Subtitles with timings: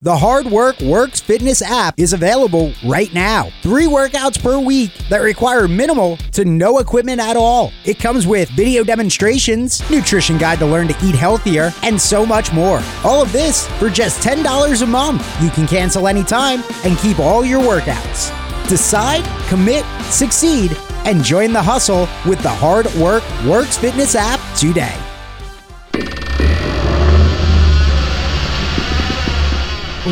[0.00, 3.50] The Hard Work Works Fitness app is available right now.
[3.62, 7.72] Three workouts per week that require minimal to no equipment at all.
[7.84, 12.52] It comes with video demonstrations, nutrition guide to learn to eat healthier, and so much
[12.52, 12.80] more.
[13.02, 15.42] All of this for just $10 a month.
[15.42, 18.30] You can cancel anytime and keep all your workouts.
[18.68, 20.76] Decide, commit, succeed,
[21.06, 25.07] and join the hustle with the Hard Work Works Fitness app today.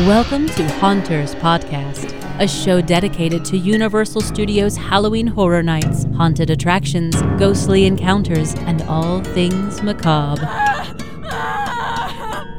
[0.05, 7.19] Welcome to Haunters Podcast, a show dedicated to Universal Studios Halloween Horror Nights, haunted attractions,
[7.39, 10.43] ghostly encounters, and all things macabre.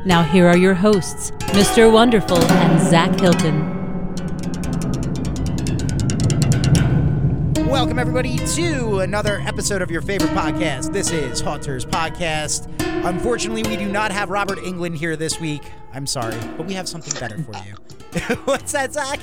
[0.04, 1.92] Now, here are your hosts, Mr.
[1.92, 3.76] Wonderful and Zach Hilton.
[7.68, 10.92] Welcome, everybody, to another episode of your favorite podcast.
[10.92, 12.66] This is Haunters Podcast.
[13.06, 15.70] Unfortunately, we do not have Robert Englund here this week.
[15.98, 18.36] I'm sorry, but we have something better for you.
[18.44, 19.18] What's that, Zach?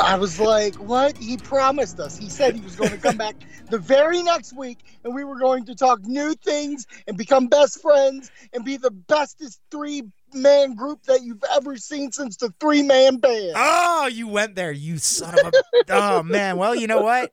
[0.00, 1.14] I was like, what?
[1.18, 2.16] He promised us.
[2.16, 3.36] He said he was going to come back
[3.68, 7.82] the very next week and we were going to talk new things and become best
[7.82, 12.82] friends and be the bestest three man group that you've ever seen since the three
[12.82, 13.52] man band.
[13.54, 15.52] Oh, you went there, you son of a.
[15.90, 16.56] oh, man.
[16.56, 17.30] Well, you know what?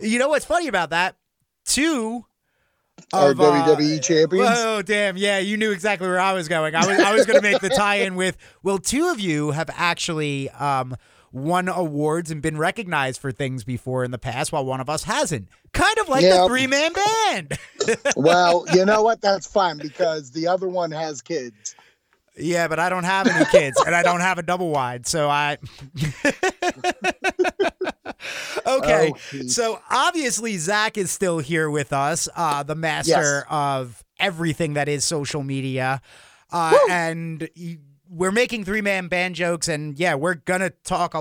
[0.00, 1.14] You know what's funny about that?
[1.64, 2.26] Two
[3.12, 4.48] Our of, uh, WWE champions.
[4.52, 5.16] Oh damn!
[5.16, 6.74] Yeah, you knew exactly where I was going.
[6.74, 8.36] I was I was going to make the tie-in with.
[8.62, 10.96] Well, two of you have actually um,
[11.32, 15.04] won awards and been recognized for things before in the past, while one of us
[15.04, 15.48] hasn't.
[15.72, 17.58] Kind of like the three-man band.
[18.16, 19.20] well, you know what?
[19.20, 21.74] That's fine because the other one has kids.
[22.36, 25.28] yeah, but I don't have any kids, and I don't have a double wide, so
[25.28, 25.58] I.
[28.66, 29.12] okay.
[29.14, 33.44] Oh, So obviously Zach is still here with us, uh, the master Yes.
[33.50, 36.00] of everything that is social media,
[36.52, 37.48] uh, and
[38.08, 41.18] we're making three man band jokes, and yeah, we're gonna talk a,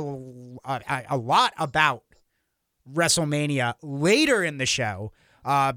[0.65, 2.03] a, a lot about
[2.91, 5.11] WrestleMania later in the show.
[5.45, 5.73] Uh,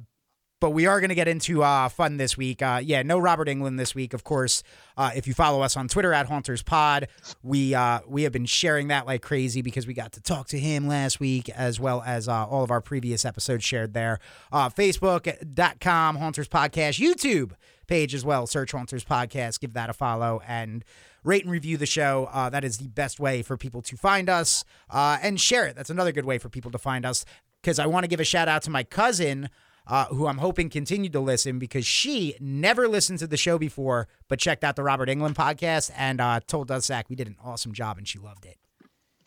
[0.67, 2.61] but we are going to get into uh, fun this week.
[2.61, 4.65] Uh, yeah, no Robert Englund this week, of course.
[4.97, 7.07] Uh, if you follow us on Twitter at Haunters Pod,
[7.41, 10.59] we uh, we have been sharing that like crazy because we got to talk to
[10.59, 14.19] him last week, as well as uh, all of our previous episodes shared there.
[14.51, 17.53] Uh, Facebook.com Haunters Podcast, YouTube
[17.87, 18.49] page as well.
[18.49, 20.85] Search Haunters Podcast, give that a follow, and
[21.23, 22.29] rate and review the show.
[22.33, 25.77] Uh, that is the best way for people to find us uh, and share it.
[25.77, 27.25] That's another good way for people to find us
[27.63, 29.49] because I want to give a shout out to my cousin
[29.87, 34.09] uh, who I'm hoping continued to listen because she never listened to the show before,
[34.29, 37.37] but checked out the Robert Englund podcast and uh, told us, Zach, we did an
[37.45, 38.57] awesome job and she loved it.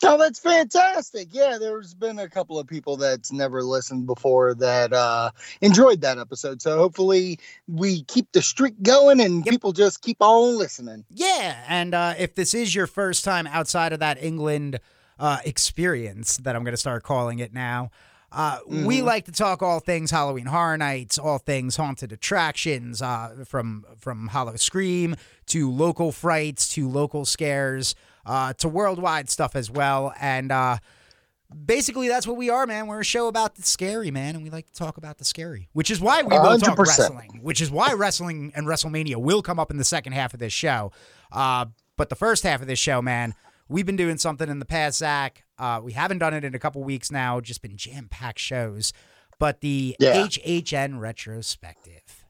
[0.02, 1.28] Oh, that's fantastic.
[1.32, 6.18] Yeah, there's been a couple of people that's never listened before that uh, enjoyed that
[6.18, 6.62] episode.
[6.62, 7.38] So hopefully
[7.68, 9.52] we keep the streak going and Yep.
[9.52, 11.04] people just keep on listening.
[11.10, 11.62] Yeah.
[11.68, 14.78] And uh, if this is your first time outside of that Englund
[15.20, 17.92] uh, experience, that I'm going to start calling it now,
[18.32, 19.04] uh, we Mhm.
[19.06, 24.28] like to talk all things Halloween Horror Nights, all things haunted attractions, uh, from from
[24.28, 25.16] Howl-O-Scream
[25.48, 27.96] to local frights to local scares
[28.26, 30.14] uh, to worldwide stuff as well.
[30.20, 30.78] And uh,
[31.66, 32.86] basically, that's what we are, man.
[32.88, 35.70] We're a show about the scary, man, and we like to talk about the scary,
[35.74, 36.78] which is why we will talk 100%.
[36.78, 40.40] wrestling, which is why wrestling and WrestleMania will come up in the second half of
[40.40, 40.92] this show.
[41.32, 41.66] Uh,
[41.98, 43.34] but the first half of this show, man,
[43.70, 45.44] we've been doing something in the past, Zach.
[45.58, 48.92] Uh, we haven't done it in a couple weeks now, just been jam packed shows.
[49.40, 50.26] But the Yeah.
[50.26, 52.26] HHN retrospective.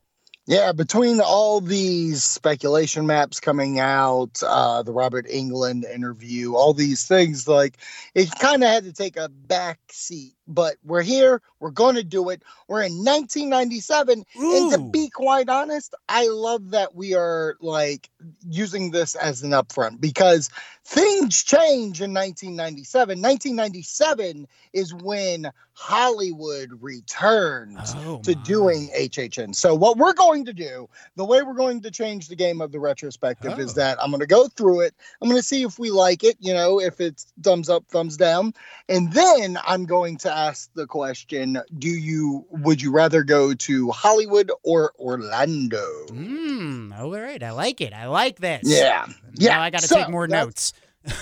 [0.45, 7.07] Yeah, between all these speculation maps coming out, uh, the Robert Englund interview, all these
[7.07, 7.77] things, like
[8.16, 10.33] it kind of had to take a back seat.
[10.50, 12.42] But we're here, we're going to do it.
[12.68, 14.26] We're in 1997.
[14.36, 18.10] And to be quite honest, I love that we are like
[18.50, 20.50] using this as an upfront because
[20.84, 23.22] things change in 1997.
[23.22, 28.42] 1997 is when Hollywood returns Oh, to my.
[28.44, 29.56] doing HHN.
[29.56, 32.72] So what we're going to do, the way we're going to change the game of
[32.72, 33.62] the retrospective Oh.
[33.62, 34.94] is that I'm going to go through it.
[35.22, 38.18] I'm going to see if we like it, you know, if it's thumbs up, thumbs
[38.18, 38.54] down,
[38.90, 43.91] and then I'm going to ask the question, do you would you rather go to
[43.91, 45.86] Hollywood or Orlando?
[46.07, 47.41] Mm, all right.
[47.41, 47.94] I like it.
[47.94, 48.62] I like this.
[48.65, 49.06] Yeah.
[49.07, 50.74] Now Yeah, I got to so take more notes.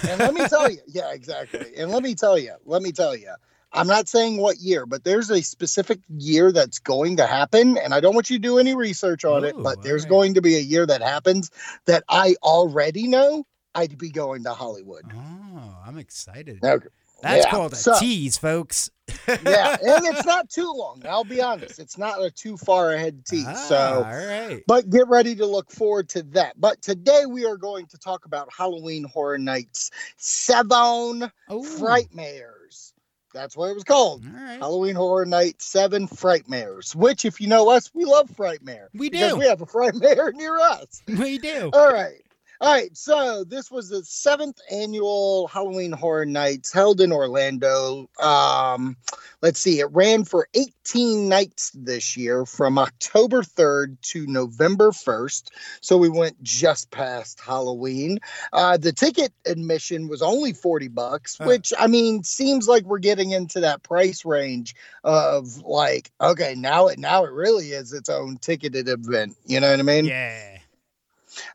[0.08, 1.74] And let me tell you, yeah, exactly.
[1.78, 3.32] And let me tell you, let me tell you.
[3.74, 7.78] I'm not saying what year, but there's a specific year that's going to happen.
[7.78, 10.10] And I don't want you to do any research on it, but there's alright.
[10.10, 11.52] going to be a year that happens
[11.86, 15.04] that I already know I'd be going to Hollywood.
[15.14, 16.64] Oh, I'm excited.
[16.64, 16.88] Okay.
[17.22, 18.90] That's Yeah, called a so- tease, folks.
[19.28, 21.02] Yeah, and it's not too long.
[21.08, 23.46] I'll be honest; it's not a too far ahead tease.
[23.48, 24.64] Ah, so, all right.
[24.68, 26.60] but get ready to look forward to that.
[26.60, 32.94] But today we are going to talk about Halloween Horror Nights Seven Ooh, Frightmares.
[33.34, 34.26] That's what it was called.
[34.26, 34.58] Right.
[34.58, 36.96] Halloween Horror Night Seven Frightmares.
[36.96, 38.88] Which, if you know us, we love Frightmare.
[38.94, 39.38] We do.
[39.38, 41.04] we have a Frightmare near us.
[41.08, 41.70] We do.
[41.74, 42.22] All right.
[42.60, 42.96] All right.
[42.98, 48.10] So this was the seventh annual Halloween Horror Nights held in Orlando.
[48.20, 48.98] Um,
[49.42, 55.50] let's see, it ran for 18 nights this year from October 3rd to November 1st.
[55.82, 58.20] So we went just past Halloween.
[58.52, 63.32] Uh, the ticket admission was only 40 bucks, which I mean seems like we're getting
[63.32, 68.38] into that price range of like, okay, now it now it really is its own
[68.38, 69.36] ticketed event.
[69.46, 70.06] You know what I mean?
[70.06, 70.58] Yeah.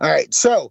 [0.01, 0.71] All right, so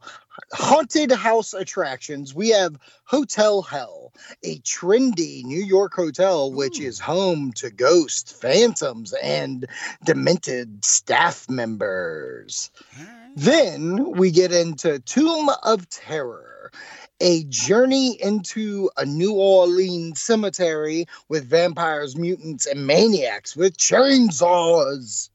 [0.53, 2.33] haunted house attractions.
[2.33, 4.13] We have Hotel Hell,
[4.43, 6.83] a trendy New York hotel which Ooh.
[6.83, 9.67] is home to ghosts, phantoms, and
[10.05, 12.71] demented staff members.
[12.97, 13.07] Right.
[13.35, 16.71] Then we get into Tomb of Terror,
[17.19, 25.29] a journey into a New Orleans cemetery with vampires, mutants, and maniacs with chainsaws.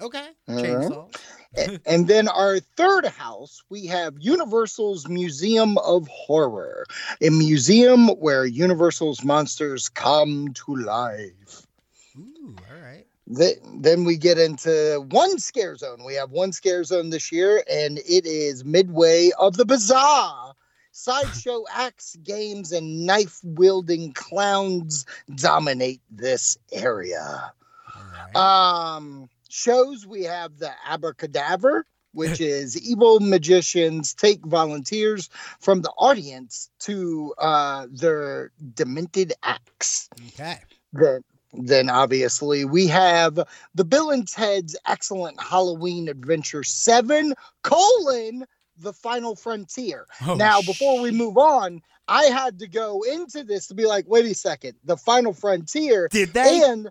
[0.00, 0.28] Okay.
[0.48, 1.14] Chainsaw.
[1.14, 1.37] A-
[1.86, 6.84] and then our third house, we have Universal's Museum of Horror,
[7.20, 11.66] a museum where Universal's monsters come to life.
[12.18, 13.06] Ooh, all right.
[13.34, 16.04] Th- Then we get into one scare zone.
[16.04, 20.54] We have one scare zone this year, and it is midway of the bazaar.
[20.92, 27.52] Sideshow acts, games, and knife wielding clowns dominate this area.
[28.34, 28.36] Right.
[28.36, 35.28] Um, shows we have the Abracadaver, which is evil magicians take volunteers
[35.60, 40.08] from the audience to uh, their demented acts.
[40.28, 40.58] okay.
[40.92, 41.22] Then,
[41.52, 43.38] then obviously we have
[43.74, 48.46] the Bill and Ted's Excellent Halloween Adventure Seven: colon
[48.78, 50.06] the Final Frontier.
[50.26, 54.06] Oh, now, before we move on, I had to go into this to be like,
[54.08, 56.62] wait a second, the Final Frontier Did they?
[56.64, 56.90] and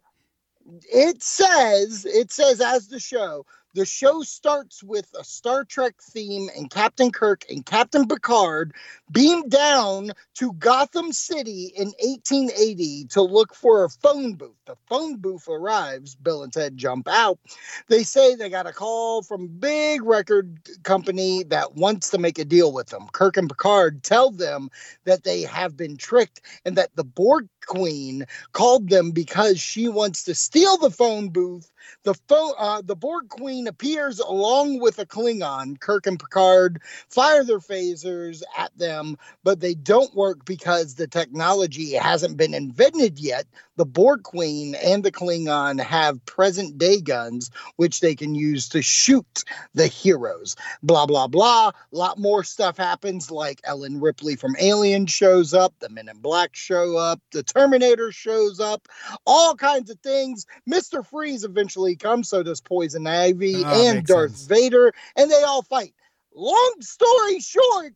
[0.92, 6.50] it says it says as the show the show starts with a star trek theme
[6.56, 8.74] and captain kirk and captain picard
[9.12, 14.56] beam down to gotham city in 1880 to look for a phone booth.
[14.66, 16.16] The phone booth arrives.
[16.16, 17.40] Bill and ted jump out.
[17.88, 22.46] They say they got a call from big record company that wants to make a
[22.46, 23.08] deal with them.
[23.12, 24.70] Kirk and picard tell them
[25.06, 30.24] that they have been tricked and that the borg queen called them because she wants
[30.24, 31.70] to steal the phone booth.
[32.04, 35.80] The phone, uh, the Borg Queen appears along with a Klingon.
[35.80, 41.94] Kirk and Picard fire their phasers at them, but they don't work because the technology
[41.94, 43.48] hasn't been invented yet.
[43.78, 48.82] The Borg Queen and the Klingon have present day guns, which they can use to
[48.82, 49.44] shoot
[49.74, 50.56] the heroes.
[50.84, 51.70] Blah blah blah.
[51.70, 56.18] A lot more stuff happens, like Ellen Ripley from Alien shows up, the Men in
[56.18, 58.88] Black show up, the Terminator shows up,
[59.26, 60.46] all kinds of things.
[60.70, 61.06] Mr.
[61.06, 64.48] Freeze eventually comes, so does Poison Ivy Ah, and Darth sense.
[64.48, 65.94] Vader, and they all fight.
[66.34, 67.94] Long story short,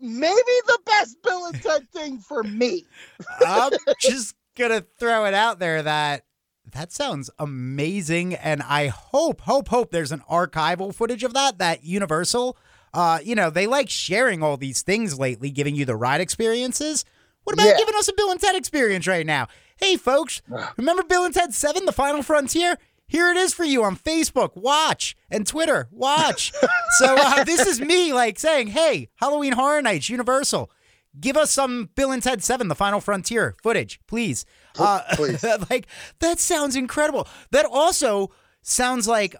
[0.00, 2.84] maybe the best Bill and Ted thing for me.
[3.46, 6.24] I'm just gonna throw it out there that
[6.72, 11.58] that sounds amazing, and I hope, hope, hope there's an archival footage of that.
[11.58, 12.58] That Universal,
[12.92, 17.04] uh, you know, they like sharing all these things lately, giving you the ride experiences.
[17.44, 17.78] What about Yeah.
[17.78, 19.48] giving us a Bill and Ted experience right now?
[19.76, 20.42] Hey, folks,
[20.76, 22.76] remember Bill and Ted Seven: The Final Frontier?
[23.08, 24.54] Here it is for you on Facebook.
[24.54, 25.88] Watch and Twitter.
[25.90, 26.52] Watch.
[26.98, 30.70] so uh, this is me like saying, "Hey, Halloween Horror Nights, Universal."
[31.18, 34.44] Give us some Bill and Ted 7, The Final Frontier footage, please.
[34.78, 35.42] Uh, please.
[35.70, 35.88] like,
[36.20, 37.26] that sounds incredible.
[37.50, 38.30] That also
[38.62, 39.34] sounds like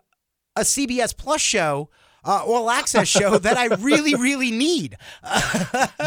[0.57, 1.91] a CBS Plus show,
[2.25, 4.97] uh, all access show that I really, really need.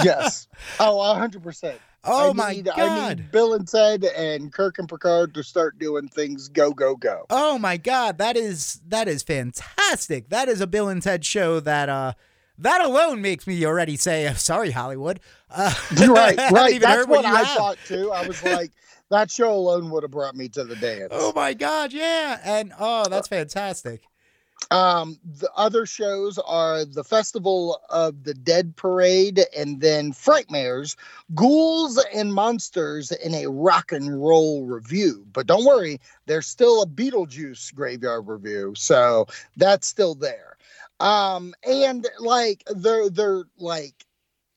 [0.04, 0.48] yes.
[0.80, 1.76] Oh, 100%.
[2.04, 5.78] Oh I my need, I need Bill and Ted and Kirk and Picard to start
[5.78, 7.26] doing things go, go, go.
[7.30, 10.30] Oh my God, that is that is fantastic.
[10.30, 12.14] That is a Bill and Ted show that uh
[12.58, 15.20] that alone makes me already say, "Uh, sorry, Hollywood.
[15.50, 15.74] Uh,
[16.08, 16.82] right, right.
[16.82, 17.58] That's heard what I have.
[17.58, 18.12] thought too.
[18.12, 18.72] I was like,
[19.10, 21.10] that show alone would have brought me to the dance.
[21.12, 22.40] Oh my God, yeah.
[22.44, 24.02] And oh, that's fantastic.
[24.70, 30.96] Um, the other shows are the Festival of the Dead Parade and then Frightmares,
[31.34, 35.26] Ghouls and Monsters in a Rock and Roll Review.
[35.34, 39.26] But don't worry, there's still a Beetlejuice Graveyard Review, so
[39.58, 40.58] that's still there.
[41.02, 44.06] Um, and like they're they're like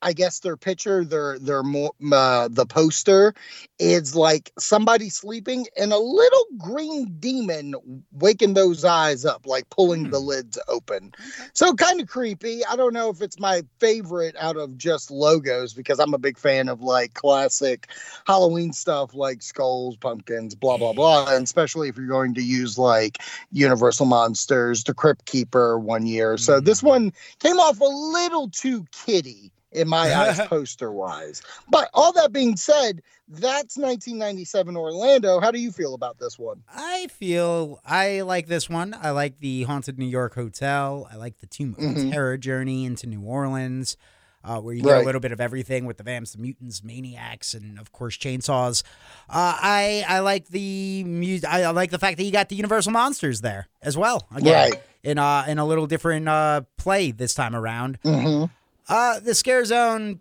[0.05, 3.35] I guess their picture, their their more uh, the poster
[3.79, 7.75] is like somebody sleeping and a little green demon
[8.13, 10.27] waking those eyes up, like pulling the Hmm.
[10.27, 11.13] lids open.
[11.55, 12.65] So kind of creepy.
[12.67, 16.39] I don't know if it's my favorite out of just logos because I'm a big
[16.39, 17.89] fan of like classic
[18.27, 22.79] Halloween stuff like skulls, pumpkins, blah blah blah, and especially if you're going to use
[22.79, 23.19] like
[23.53, 26.37] Universal Monsters, the Crypt Keeper one year.
[26.37, 26.85] So this Mhm.
[26.85, 31.43] one came off a little too kitty in my eyes poster wise.
[31.69, 35.41] But all that being said, that's 1997 Orlando.
[35.41, 36.63] How do you feel about this one?
[36.75, 38.95] I feel I like this one.
[39.01, 41.09] I like the Haunted New York Hotel.
[41.13, 42.13] I like the Tomb of Mhm.
[42.13, 43.97] Terror journey into New Orleans,
[44.45, 45.03] uh, where you get Right.
[45.03, 48.83] a little bit of everything with the vamps, the mutants, maniacs, and of course chainsaws.
[49.31, 52.57] Uh, I I like the mu- I, I like the fact that you got the
[52.57, 54.27] Universal monsters there as well.
[54.35, 54.83] Again, Right.
[55.03, 57.99] in uh in a little different uh play this time around.
[58.05, 58.53] Mm-hmm.
[58.89, 60.21] Uh, the scare zone,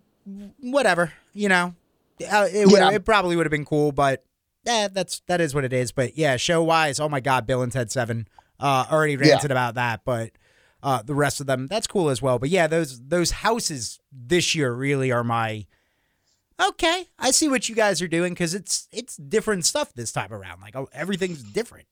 [0.60, 1.14] whatever.
[1.34, 1.76] You know,
[2.32, 2.92] uh, it, Yeah.
[2.92, 4.24] it probably would have been cool, but
[4.66, 5.92] eh, that's that is what it is.
[5.92, 8.28] But yeah, show wise, oh my god, Bill and Ted Seven.
[8.60, 9.32] Uh, already Yeah.
[9.34, 10.32] ranted about that, but
[10.82, 12.40] uh, the rest of them, that's cool as well.
[12.40, 15.66] But yeah, those those houses this year really are my.
[16.64, 20.32] Okay, I see what you guys are doing because it's it's different stuff this time
[20.32, 20.62] around.
[20.62, 21.88] Like oh, everything's different.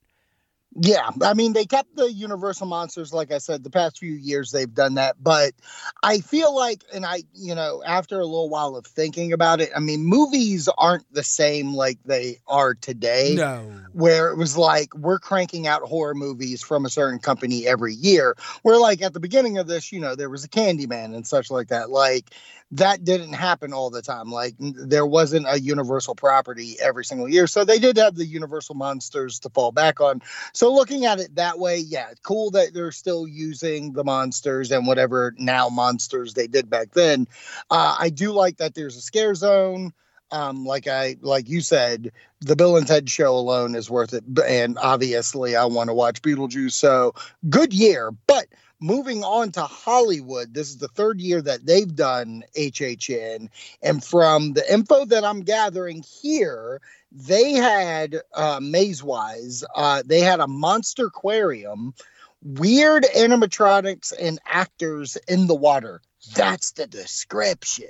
[0.73, 3.11] Yeah, I mean they kept the Universal monsters.
[3.11, 5.53] Like I said, the past few years they've done that, but
[6.01, 9.69] I feel like, and I, you know, after a little while of thinking about it,
[9.75, 13.35] I mean, movies aren't the same like they are today.
[13.35, 17.93] No, where it was like we're cranking out horror movies from a certain company every
[17.93, 18.35] year.
[18.61, 21.51] Where like at the beginning of this, you know, there was a Candyman and such
[21.51, 21.89] like that.
[21.89, 22.31] Like
[22.71, 24.31] that didn't happen all the time.
[24.31, 28.75] Like there wasn't a Universal property every single year, so they did have the Universal
[28.75, 30.21] monsters to fall back on.
[30.53, 34.85] So looking at it that way, yeah, cool that they're still using the monsters and
[34.85, 37.27] whatever now monsters they did back then.
[37.69, 39.93] Uh, I do like that there's a scare zone.
[40.31, 44.23] Um, like I like you said, the Bill and Ted show alone is worth it.
[44.45, 46.73] And obviously, I want to watch Beetlejuice.
[46.73, 47.13] So
[47.49, 48.11] good year.
[48.27, 48.45] But
[48.79, 53.49] moving on to Hollywood, this is the third year that they've done HHN.
[53.81, 60.21] And from the info that I'm gathering here, they had uh, maze wise, uh, they
[60.21, 61.93] had a monster aquarium,
[62.41, 66.01] weird animatronics, and actors in the water.
[66.35, 67.89] That's the description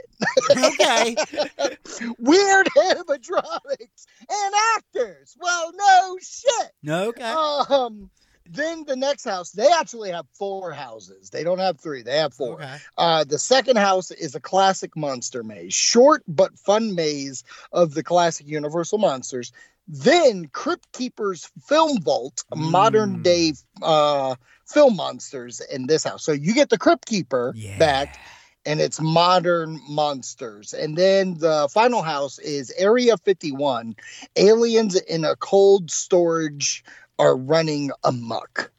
[0.51, 1.15] okay,
[2.17, 5.35] weird animatronics and actors.
[5.39, 6.71] Well, no shit.
[6.87, 8.09] okay, Um,
[8.49, 11.29] then the next house, they actually have four houses.
[11.29, 12.55] They don't have three, they have four.
[12.55, 12.77] okay.
[12.97, 18.03] Uh, the second house is a classic monster maze, short but fun maze of the
[18.03, 19.51] classic Universal monsters.
[19.87, 23.23] Then Crypt Keeper's Film Vault, modern Mm.
[23.23, 24.35] day uh,
[24.67, 26.23] film monsters in this house.
[26.23, 27.77] So you get the Crypt Keeper Yeah.
[27.77, 28.17] back
[28.65, 30.73] and it's modern monsters.
[30.73, 33.95] And then the final house is Area 51.
[34.35, 36.83] Aliens in a cold storage
[37.21, 38.71] are running amok.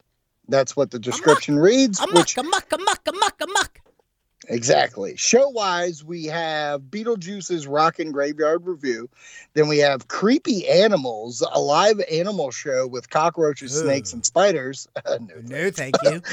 [0.49, 2.01] That's what the description reads.
[2.01, 3.81] Amok, Which amok, amok, amok, amok.
[4.49, 5.15] exactly.
[5.17, 9.09] Show wise, we have Beetlejuice's Rockin' Graveyard Review.
[9.55, 13.85] Then we have Creepy Animals, a live animal show with cockroaches, Ugh.
[13.85, 14.89] snakes, and spiders.
[15.07, 16.21] no, No, thank you.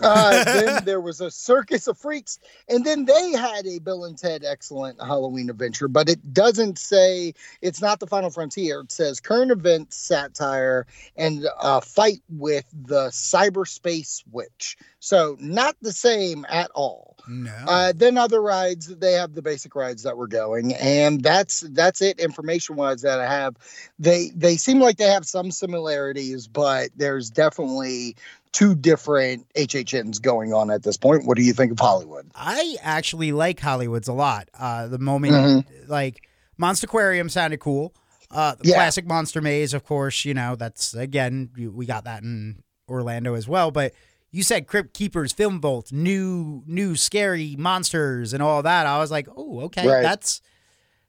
[0.04, 2.38] uh, then there was a circus of freaks,
[2.68, 7.34] and then they had a Bill and Ted excellent Halloween adventure, but it doesn't say
[7.62, 8.80] it's not the final frontier.
[8.80, 14.76] It says current event satire and a fight with the cyberspace witch.
[15.00, 17.16] So not the same at all.
[17.28, 17.54] No.
[17.66, 22.02] Uh, then other rides, they have the basic rides that were going, and that's that's
[22.02, 22.18] it.
[22.18, 23.56] Information wise, that I have,
[23.98, 28.16] they they seem like they have some similarities, but there's definitely
[28.52, 31.24] two different HHNs going on at this point.
[31.26, 32.30] What do you think of Hollywood?
[32.34, 34.48] I actually like Hollywood's a lot.
[34.58, 35.88] Uh, the moment, Mhm.
[35.88, 36.26] like
[36.58, 37.94] Monster Aquarium sounded cool.
[38.30, 38.74] Uh, the Yeah.
[38.76, 43.34] classic Monster Maze, of course, you know that's again you- we got that in Orlando
[43.34, 43.70] as well.
[43.70, 43.92] But
[44.32, 48.86] you said Crypt Keepers, Film Vault, new new scary monsters and all that.
[48.86, 50.02] I was like, oh, okay, Right.
[50.02, 50.40] that's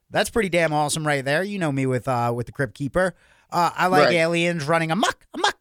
[0.10, 1.44] that's pretty damn awesome right there.
[1.44, 3.16] You know me with uh with the Crypt Keeper.
[3.52, 4.16] Uh, I like Right.
[4.16, 5.61] aliens running amok, amok.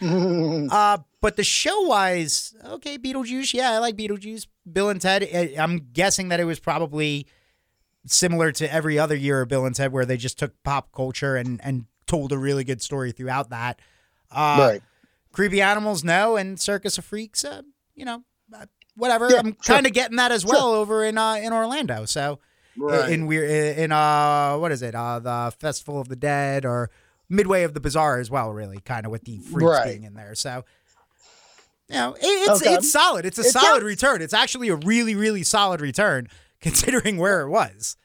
[0.70, 3.52] Uh, but the show wise, okay, Beetlejuice.
[3.54, 4.46] Yeah, I like Beetlejuice.
[4.70, 5.22] Bill and Ted.
[5.24, 7.26] I- I'm guessing that it was probably
[8.06, 11.36] similar to every other year of Bill and Ted, where they just took pop culture
[11.36, 13.80] and and told a really good story throughout that.
[14.30, 14.82] Uh, right.
[15.32, 17.44] Creepy animals, no, and Circus of Freaks.
[17.44, 17.62] Uh,
[17.94, 18.22] you know,
[18.54, 19.28] uh, whatever.
[19.30, 19.74] Yeah, I'm sure.
[19.74, 22.04] kind of getting that as well over in uh, in Orlando.
[22.04, 22.38] So
[22.76, 23.10] Right.
[23.10, 26.90] in weird in uh what is it uh the Festival of the Dead or
[27.28, 28.52] midway of the Bazaar as well.
[28.52, 29.84] Really, kind of with the freaks Right.
[29.88, 30.34] being in there.
[30.34, 30.64] So.
[31.90, 32.74] You know, it- it's Okay.
[32.74, 33.24] it's solid.
[33.24, 34.20] It's a It solid sounds- return.
[34.20, 36.28] It's actually a really really solid return
[36.60, 37.96] considering where it was.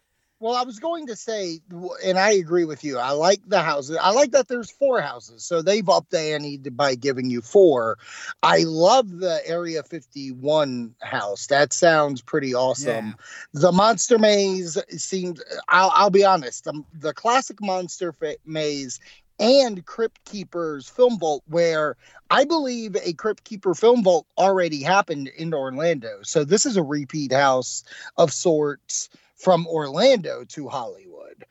[0.43, 1.62] Well, I was going to say,
[2.03, 2.97] and I agree with you.
[2.97, 3.97] I like the houses.
[4.01, 7.97] I like that there's four houses, so they've upped the ante by giving you four.
[8.43, 11.47] I love the Area 51 house.
[11.47, 13.05] That sounds pretty awesome.
[13.05, 13.13] Yeah.
[13.53, 15.41] The Monster Maze seems.
[15.69, 16.65] I'll, I'll be honest.
[16.65, 18.13] The, the classic Monster
[18.45, 19.00] Maze
[19.39, 21.95] and Crypt Keepers Film Vault, where
[22.29, 26.19] I believe a Crypt Keeper Film Vault already happened in Orlando.
[26.23, 27.85] So this is a repeat house
[28.17, 29.07] of sorts
[29.43, 31.43] from Orlando to Hollywood.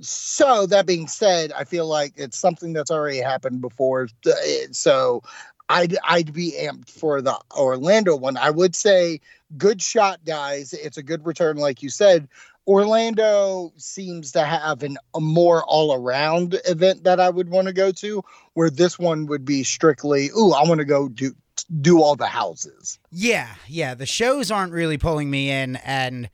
[0.00, 4.08] So that being said, I feel like it's something that's already happened before.
[4.72, 5.22] So
[5.68, 8.38] I'd I'd be amped for the Orlando one.
[8.38, 9.20] I would say
[9.58, 10.72] good shot, guys.
[10.72, 12.28] It's a good return, like you said.
[12.66, 17.72] Orlando seems to have an, a more all around event that I would want to
[17.72, 18.22] go to,
[18.54, 21.34] where this one would be strictly, ooh, I want to go do
[21.80, 22.98] do all the houses.
[23.10, 23.94] Yeah, yeah.
[23.94, 26.30] The shows aren't really pulling me in, and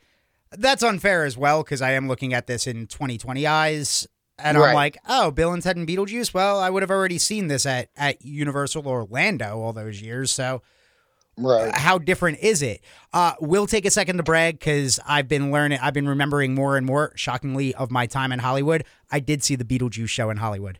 [0.58, 4.06] that's unfair as well because I am looking at this in 2020 eyes,
[4.38, 6.34] and I'm like, oh, Bill and Ted and Beetlejuice.
[6.34, 10.62] Well, I would have already seen this at at Universal Orlando all those years, so
[11.38, 11.74] Right.
[11.76, 12.80] how different is it?
[13.12, 16.78] Uh, we'll take a second to brag because I've been learning, I've been remembering more
[16.78, 18.84] and more, shockingly, of my time in Hollywood.
[19.12, 20.78] I did see the Beetlejuice show in Hollywood.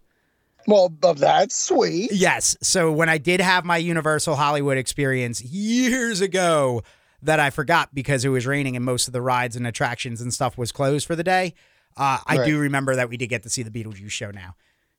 [0.66, 2.10] Well, that's sweet.
[2.10, 2.56] Yes.
[2.62, 6.82] So when I did have my Universal Hollywood experience years ago
[7.26, 10.32] that I forgot because it was raining and most of the rides and attractions and
[10.32, 11.54] stuff was closed for the day,
[11.96, 14.56] uh, I do remember that we did get to see the Beetlejuice show now.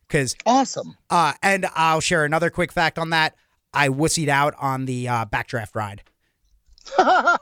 [0.08, 0.96] Because, Awesome.
[1.10, 3.36] uh, and I'll share another quick fact on that.
[3.74, 6.04] I wussied out on the uh, backdraft ride.
[6.98, 7.38] I,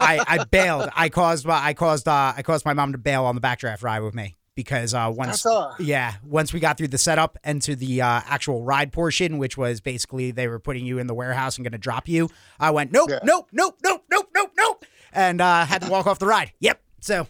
[0.00, 0.88] I bailed.
[0.94, 4.00] I caused I caused uh, I caused my mom to bail on the backdraft ride
[4.00, 5.46] with me because uh, once
[5.78, 9.56] yeah once we got through the setup and to the uh, actual ride portion, which
[9.56, 12.70] was basically they were putting you in the warehouse and going to drop you, I
[12.70, 13.20] went nope Yeah.
[13.22, 16.52] nope nope nope nope nope nope and uh, had to walk off the ride.
[16.58, 16.80] Yep.
[17.00, 17.28] So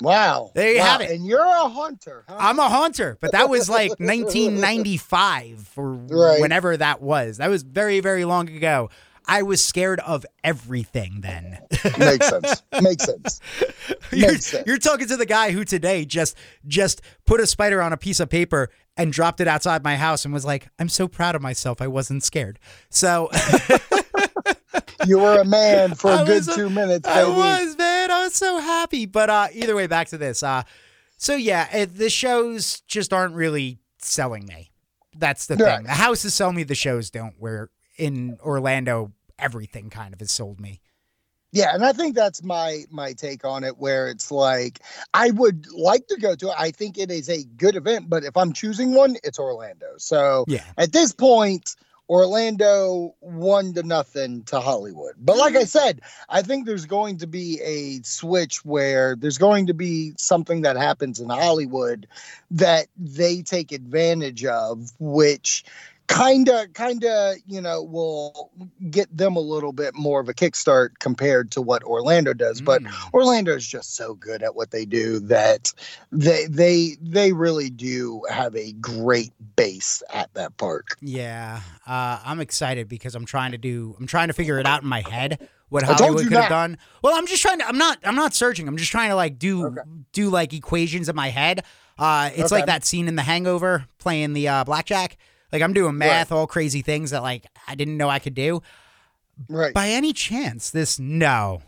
[0.00, 0.50] Wow.
[0.54, 0.84] There you Wow.
[0.84, 1.10] have it.
[1.12, 2.34] And you're a hunter, huh?
[2.38, 6.40] I'm a haunter, but that was like 1995 or Right.
[6.40, 7.36] whenever that was.
[7.38, 8.90] That was very very long ago.
[9.26, 11.58] I was scared of everything then.
[11.98, 12.62] Makes sense.
[12.82, 13.40] Makes sense.
[14.12, 14.66] you're, Makes sense.
[14.66, 18.20] you're talking to the guy who today just just put a spider on a piece
[18.20, 21.42] of paper and dropped it outside my house and was like, "I'm so proud of
[21.42, 21.80] myself.
[21.80, 22.58] I wasn't scared."
[22.90, 23.30] So
[25.06, 28.10] You were a man for I a good a- two minutes, I was, man.
[28.10, 29.06] I was so happy.
[29.06, 30.42] But uh, either way, back to this.
[30.42, 30.62] Uh,
[31.16, 34.70] so yeah, it, the shows just aren't really selling me.
[35.16, 35.76] That's the Right.
[35.78, 35.84] thing.
[35.86, 36.62] The houses sell me.
[36.64, 37.34] The shows don't.
[37.38, 40.80] Where in Orlando, everything kind of has sold me.
[41.52, 44.80] Yeah, and I think that's my my take on it where it's like
[45.14, 46.54] I would like to go to it.
[46.58, 49.86] I think it is a good event, but if I'm choosing one, it's Orlando.
[49.98, 50.64] So Yeah.
[50.76, 51.76] at this point,
[52.08, 55.14] Orlando one to nothing to Hollywood.
[55.16, 59.68] But like I said, I think there's going to be a switch where there's going
[59.68, 62.08] to be something that happens in Hollywood
[62.50, 65.64] that they take advantage of, which
[66.06, 68.50] kind of kind of you know will
[68.90, 72.82] get them a little bit more of a kickstart compared to what Orlando does but
[72.82, 72.92] Mm.
[73.14, 75.72] Orlando is just so good at what they do that
[76.12, 82.40] they they they really do have a great base at that park Yeah, uh, I'm
[82.40, 83.96] excited because I'm trying to do.
[83.98, 86.76] I'm trying to figure it out in my head what Hollywood could have done.
[87.02, 87.66] Well, I'm just trying to.
[87.68, 87.98] I'm not.
[88.04, 88.68] I'm not searching.
[88.68, 89.80] I'm just trying to like do Okay.
[90.12, 91.64] do like equations in my head.
[91.98, 95.16] Uh, it's like that scene in The Hangover playing the uh, blackjack.
[95.52, 98.62] Like I'm doing math, all crazy things that like I didn't know I could do.
[99.48, 101.62] right By any chance, this no.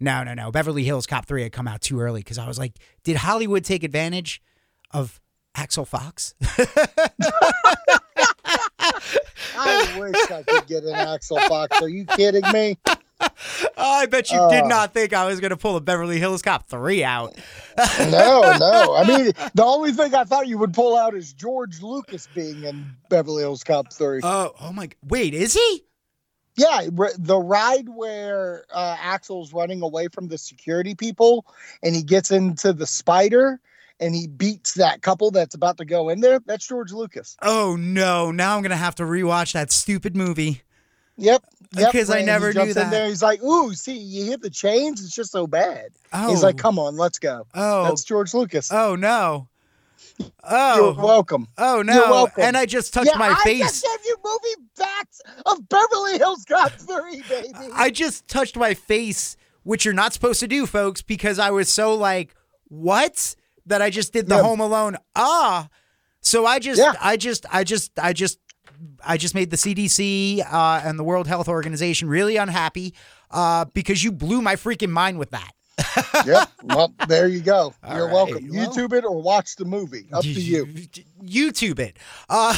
[0.00, 0.50] No, no, no.
[0.50, 2.72] Beverly Hills Cop 3 had come out too early because I was like,
[3.04, 4.42] did Hollywood take advantage
[4.90, 5.20] of
[5.54, 6.34] Axel Fox?
[9.56, 12.76] I wish I could get an Axel Fox are you kidding me
[13.76, 14.68] I bet you did Uh.
[14.68, 17.34] not think I was going to pull a Beverly Hills Cop 3 out.
[17.98, 21.80] no no I mean the only thing I thought you would pull out is George
[21.82, 24.88] Lucas being in Beverly Hills Cop 3 Oh, oh my.
[25.08, 25.84] Wait, is he?
[26.54, 26.82] Yeah,
[27.18, 31.46] the ride where uh, Axel's running away from the security people
[31.82, 33.58] and he gets into the spider
[34.00, 36.40] and he beats that couple that's about to go in there.
[36.44, 37.36] That's George Lucas.
[37.40, 40.60] Oh no, now I'm going to have to rewatch that stupid movie.
[41.16, 41.42] Yep.
[41.76, 41.92] Yep.
[41.92, 42.90] Because I never jumps knew in that.
[42.90, 43.08] there.
[43.08, 45.02] He's like, "Ooh, see, you hit the chains.
[45.04, 46.28] It's just so bad." Oh.
[46.30, 47.84] He's like, "Come on, let's go." Oh.
[47.84, 48.70] That's George Lucas.
[48.72, 49.48] oh no.
[50.18, 50.94] You're Oh.
[50.98, 51.48] welcome.
[51.56, 51.94] Oh no.
[51.94, 52.42] You're welcome.
[52.42, 53.60] And I just touched yeah, my I face.
[53.60, 57.48] just gave you movie facts of Beverly Hills Cop 3, baby.
[57.72, 61.72] I just touched my face, which you're not supposed to do, folks, because I was
[61.72, 62.34] so like,
[62.68, 63.34] what?
[63.66, 64.42] That I just did the Yeah.
[64.42, 64.96] Home Alone.
[65.14, 65.68] Ah.
[66.20, 66.94] So I just, Yeah.
[67.00, 68.38] I just, I just, I just,
[69.04, 72.94] I just made the CDC uh, and the World Health Organization really unhappy.
[73.30, 75.52] uh, because you blew my freaking mind with that.
[76.26, 76.50] yep.
[76.62, 77.74] Well, there you go.
[77.82, 78.48] All You're right, welcome.
[78.52, 80.06] well- YouTube it or watch the movie.
[80.12, 80.66] Up to you.
[81.24, 81.96] YouTube it.
[82.28, 82.54] Uh,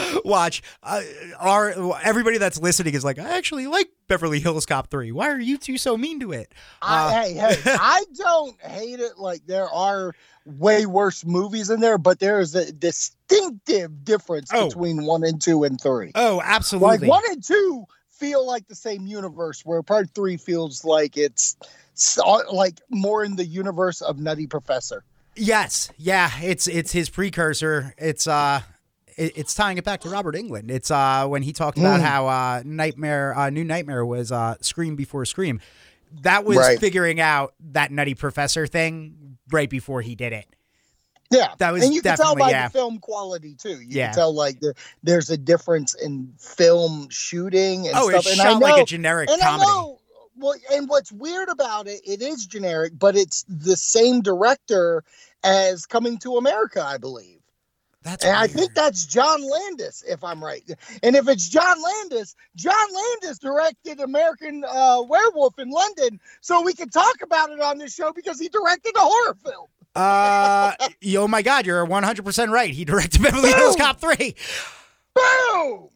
[0.24, 0.62] watch.
[0.82, 1.02] Uh,
[1.38, 5.12] our everybody that's listening is like, I actually like Beverly Hills Cop three.
[5.12, 6.52] Why are you two so mean to it?
[6.82, 9.18] Uh, I, hey, hey, I don't hate it.
[9.18, 14.68] Like there are way worse movies in there, but there is a distinctive difference Oh.
[14.68, 16.12] between one and two and three.
[16.14, 16.98] oh, absolutely.
[17.08, 21.56] Like one and two feel like the same universe, where part three feels like it's
[21.94, 25.02] so, like more in the universe of Nutty Professor.
[25.34, 27.94] Yes, yeah, it's it's his precursor.
[27.98, 28.62] It's uh,
[29.16, 30.70] it, it's tying it back to Robert Englund.
[30.70, 32.04] It's uh when he talked about Mm.
[32.04, 35.60] how uh Nightmare, uh, New Nightmare was uh Scream before Scream.
[36.22, 36.78] That was Right.
[36.78, 40.46] figuring out that Nutty Professor thing right before he did it.
[41.30, 42.68] Yeah, That was and you can tell by yeah.
[42.68, 43.80] the film quality too.
[43.80, 44.06] You Yeah.
[44.08, 48.26] can tell like there, there's a difference in film shooting and oh, stuff.
[48.26, 49.66] it's and I shot like know- a generic comedy.
[49.66, 49.98] Know,
[50.38, 55.02] well, and what's weird about it, it is generic, but it's the same director
[55.42, 57.35] as Coming to America, I believe.
[58.06, 60.62] That's And I think that's John Landis, if I'm right.
[61.02, 66.72] And if it's John Landis, John Landis directed American uh, Werewolf in London, so we
[66.72, 69.66] can talk about it on this show because he directed a horror film.
[69.96, 70.72] Uh,
[71.16, 72.72] oh my God, you're 100 percent right.
[72.72, 74.36] He directed Beverly Hills Cop three.
[75.12, 75.88] Boom!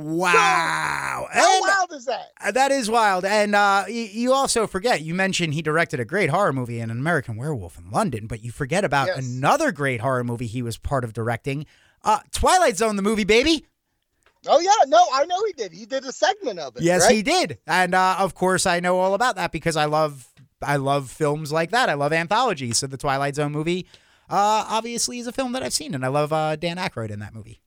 [0.00, 2.30] Wow, How And- wild is that?
[2.40, 3.24] Uh, That is wild.
[3.24, 6.90] And uh, y- you also forget, you mentioned he directed a great horror movie, in
[6.90, 9.18] An American Werewolf in London, but you forget about Yes.
[9.18, 11.66] another great horror movie he was part of directing
[12.04, 13.66] uh, Twilight Zone, the movie, baby.
[14.46, 15.72] Oh yeah, no, I know he did.
[15.72, 16.82] He did a segment of it.
[16.82, 17.16] Yes, right?
[17.16, 17.58] he did.
[17.66, 20.28] And uh, of course, I know all about that because I love.
[20.62, 21.88] I love films like that.
[21.88, 22.78] I love anthologies.
[22.78, 23.86] So the Twilight Zone movie,
[24.30, 27.20] uh, obviously, is a film that I've seen, and I love uh, Dan Aykroyd in
[27.20, 27.60] that movie.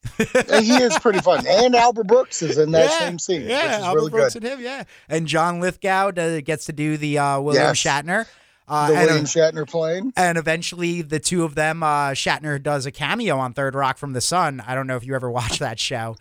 [0.49, 1.45] And he is pretty fun.
[1.47, 4.43] And Albert Brooks is in that same scene, Yeah, Albert really Brooks good.
[4.43, 4.83] and him, yeah.
[5.09, 7.77] And John Lithgow does, gets to do the uh, William Yes.
[7.79, 8.27] Shatner.
[8.67, 10.13] Uh, The and, William Shatner plane.
[10.15, 14.13] and eventually, the two of them, uh, Shatner does a cameo on Third Rock from
[14.13, 14.61] the Sun.
[14.65, 16.15] I don't know if you ever watched that show,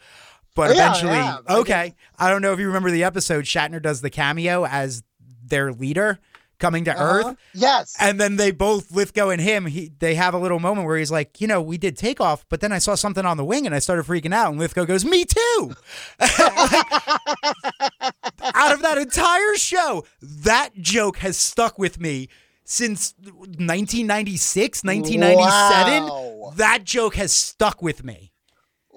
[0.56, 1.12] but Oh, yeah, eventually.
[1.18, 1.94] I okay.
[2.18, 3.44] I don't know if you remember the episode.
[3.44, 5.02] Shatner does the cameo as
[5.44, 6.18] their leader
[6.60, 7.04] coming to Uh-huh.
[7.30, 7.36] Earth.
[7.54, 7.96] Yes.
[7.98, 9.66] And then they both Lithgow and him.
[9.66, 12.60] He they have a little moment where he's like, you know, we did takeoff, but
[12.60, 14.50] then I saw something on the wing and I started freaking out.
[14.52, 15.74] And Lithgow goes, "Me too."
[18.54, 22.28] out of that entire show, that joke has stuck with me
[22.64, 26.02] since 1996, 1997.
[26.04, 26.52] Wow.
[26.56, 28.32] That joke has stuck with me.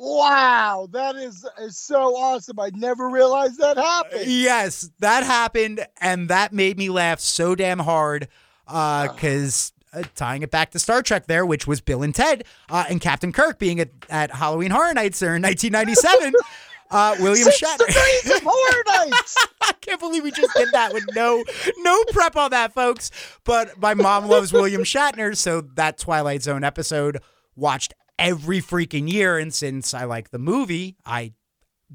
[0.05, 2.59] Wow, that is, is so awesome.
[2.59, 4.25] I never realized that happened.
[4.25, 8.27] Yes, that happened, and that made me laugh so damn hard.
[8.65, 12.83] Because uh, tying it back to Star Trek, there, which was Bill and Ted, uh,
[12.89, 16.33] and Captain Kirk being at, at Halloween Horror Nights there in 1997.
[16.91, 17.87] uh, William Six Shatner.
[17.87, 19.37] degrees of horror nights.
[19.61, 21.45] I can't believe we just did that with no
[21.77, 23.09] no prep on that, folks.
[23.45, 27.21] But my mom loves William Shatner, so that Twilight Zone episode
[27.55, 29.37] watched every freaking year.
[29.37, 31.33] And since I like the movie, I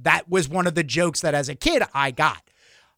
[0.03, 2.43] that was one of the jokes that as a kid I got.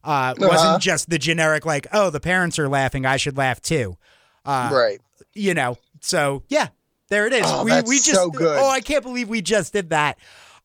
[0.03, 0.47] Uh, Uh-huh.
[0.47, 3.97] wasn't just the generic like, oh, the parents are laughing, I should laugh too.
[4.45, 4.99] Uh, right.
[5.33, 5.77] you know.
[6.01, 6.69] So yeah,
[7.09, 7.43] there it is.
[7.45, 10.17] Oh, we we just so oh, I can't believe we just did that.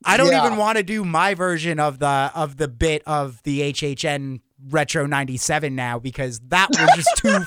[0.04, 0.44] I don't Yeah.
[0.46, 5.04] even want to do my version of the of the bit of the HHN Retro
[5.06, 7.38] 97 now because that was just too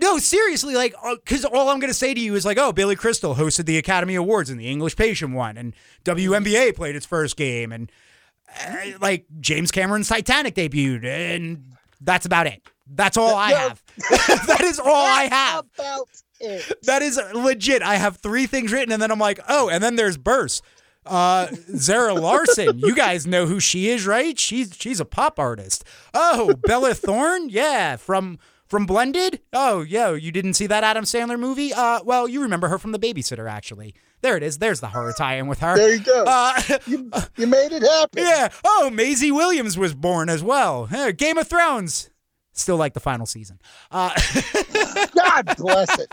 [0.00, 2.96] No, seriously, like cuz all I'm going to say to you is like, "Oh, Billy
[2.96, 7.36] Crystal hosted the Academy Awards and the English Patient won and WNBA played its first
[7.36, 7.90] game and
[8.66, 11.64] uh, like James Cameron's Titanic debuted and
[12.00, 12.62] that's about it.
[12.90, 13.82] That's all I have.
[14.46, 15.66] that is all I have.
[15.78, 16.08] About
[16.40, 16.82] it.
[16.84, 17.82] That is legit.
[17.82, 20.62] I have three things written, and then I'm like, oh, and then there's Burse.
[21.04, 22.78] Uh, Zara Larsson.
[22.78, 24.38] You guys know who she is, right?
[24.38, 25.84] She's she's a pop artist.
[26.14, 27.48] Oh, Bella Thorne.
[27.48, 29.40] Yeah, from from Blended.
[29.52, 31.72] Oh, yo, you didn't see that Adam Sandler movie?
[31.72, 33.94] Uh, well, you remember her from The Babysitter, actually.
[34.20, 34.58] There it is.
[34.58, 35.76] There's the horror tie-in with her.
[35.76, 36.24] There you go.
[36.26, 38.22] Uh, you, you made it happen.
[38.22, 38.48] yeah.
[38.64, 40.86] Oh, Maisie Williams was born as well.
[41.16, 42.10] Game of Thrones.
[42.52, 43.60] Still like the final season.
[43.90, 44.10] Uh,
[45.14, 46.12] God bless it.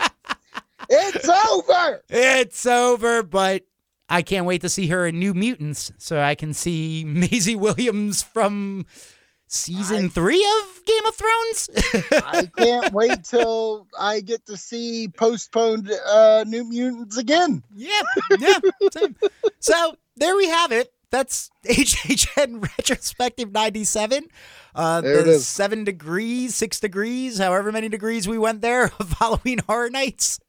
[0.88, 2.02] It's over.
[2.08, 3.64] It's over, but
[4.08, 8.22] I can't wait to see her in New Mutants so I can see Maisie Williams
[8.22, 8.86] from
[9.48, 11.70] season I- three of Game of Thrones.
[12.24, 17.62] I can't wait till I get to see postponed uh, New Mutants again.
[17.74, 18.00] yeah,
[18.38, 18.58] yeah.
[18.92, 19.16] same.
[19.60, 20.92] So there we have it.
[21.10, 24.26] That's HHN Retrospective 97.
[24.74, 25.46] Uh, There the is.
[25.48, 30.40] seven degrees, six degrees, however many degrees we went there of Halloween Horror Nights.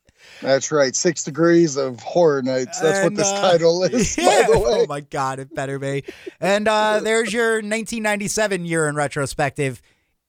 [0.42, 0.96] That's right.
[0.96, 2.80] Six degrees of horror nights.
[2.80, 4.18] That's and, what this uh, title is.
[4.28, 4.46] Yeah.
[4.50, 6.04] Oh my god, it better be.
[6.40, 9.82] And uh, there's your 1997 year in retrospective.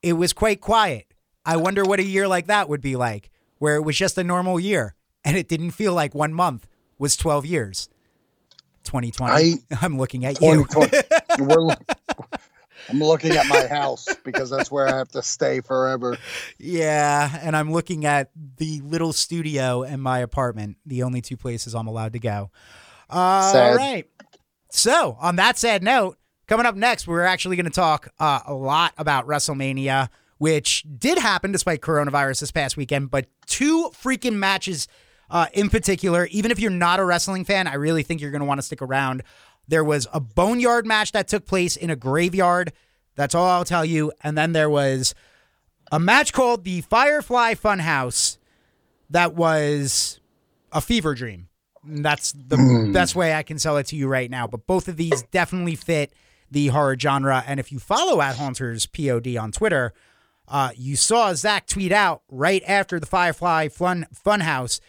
[0.03, 1.07] It was quite quiet.
[1.45, 4.25] I wonder what a year like that would be like, where it was just a
[4.25, 6.67] normal year and it didn't feel like one month
[6.99, 7.89] was 12 years.
[8.85, 9.33] 2020.
[9.71, 10.67] I, am looking at you.
[11.39, 11.67] we're,
[12.89, 16.17] I'm looking at my house because that's where I have to stay forever.
[16.59, 21.75] Yeah, and I'm looking at the little studio and my apartment, the only two places
[21.75, 22.51] I'm allowed to go.
[23.11, 24.07] Uh, all right.
[24.71, 28.55] So, on that sad note, coming up next, we're actually going to talk uh, a
[28.55, 34.89] lot about WrestleMania, which did happen despite coronavirus this past weekend, but two freaking matches
[35.31, 36.27] uh, in particular.
[36.31, 38.67] Even if you're not a wrestling fan, I really think you're going to want to
[38.67, 39.23] stick around.
[39.69, 42.73] There was a boneyard match that took place in a graveyard.
[43.15, 44.13] That's all I'll tell you.
[44.23, 45.15] And then there was
[45.93, 48.39] a match called the Firefly Funhouse
[49.11, 50.21] that was
[50.73, 51.49] a fever dream.
[51.85, 52.93] That's the mm.
[52.93, 54.47] best way I can sell it to you right now.
[54.47, 56.13] But both of these definitely fit
[56.51, 57.45] the horror genre.
[57.47, 59.93] And if you follow at Haunters POD on Twitter,
[60.47, 64.81] uh, you saw Zach tweet out right after the Firefly Fun Funhouse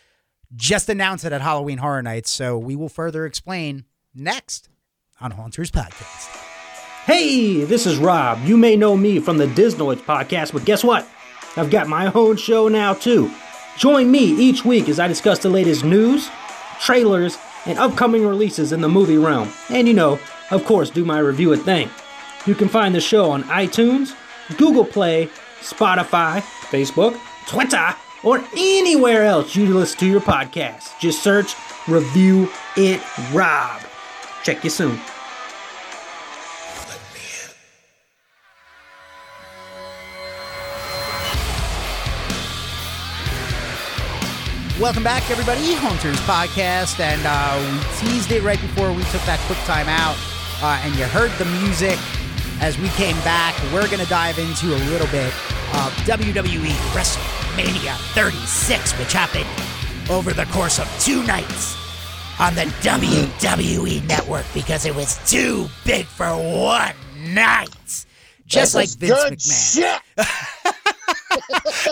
[0.55, 2.31] just announced it at Halloween Horror Nights.
[2.31, 4.69] So we will further explain next
[5.21, 6.35] on Haunters Podcast.
[7.05, 8.43] Hey, this is Rob.
[8.45, 11.07] You may know me from the Disnoids podcast, but guess what?
[11.57, 13.31] I've got my own show now, too.
[13.77, 16.29] Join me each week as I discuss the latest news,
[16.79, 19.49] trailers, and upcoming releases in the movie realm.
[19.69, 20.19] And you know,
[20.51, 21.89] of course, do my review a thing.
[22.45, 24.15] You can find the show on iTunes,
[24.57, 25.29] Google Play,
[25.61, 30.99] Spotify, Facebook, Twitter, or anywhere else you listen to your podcast.
[30.99, 31.53] Just search
[31.87, 33.01] Review It
[33.33, 33.81] Rob.
[34.43, 34.99] Check you soon.
[44.79, 45.73] Welcome back, everybody.
[45.73, 50.15] Haunters Podcast, and uh, we teased it right before we took that quick time out,
[50.63, 51.99] uh, and you heard the music
[52.61, 53.53] as we came back.
[53.73, 55.33] We're going to dive into a little bit
[55.75, 59.49] of WWE WrestleMania 36, which happened
[60.09, 61.78] over the course of two nights
[62.39, 66.93] on the WWE network because it was too big for one
[67.33, 68.05] night.
[68.45, 69.99] Just like Vince McMahon.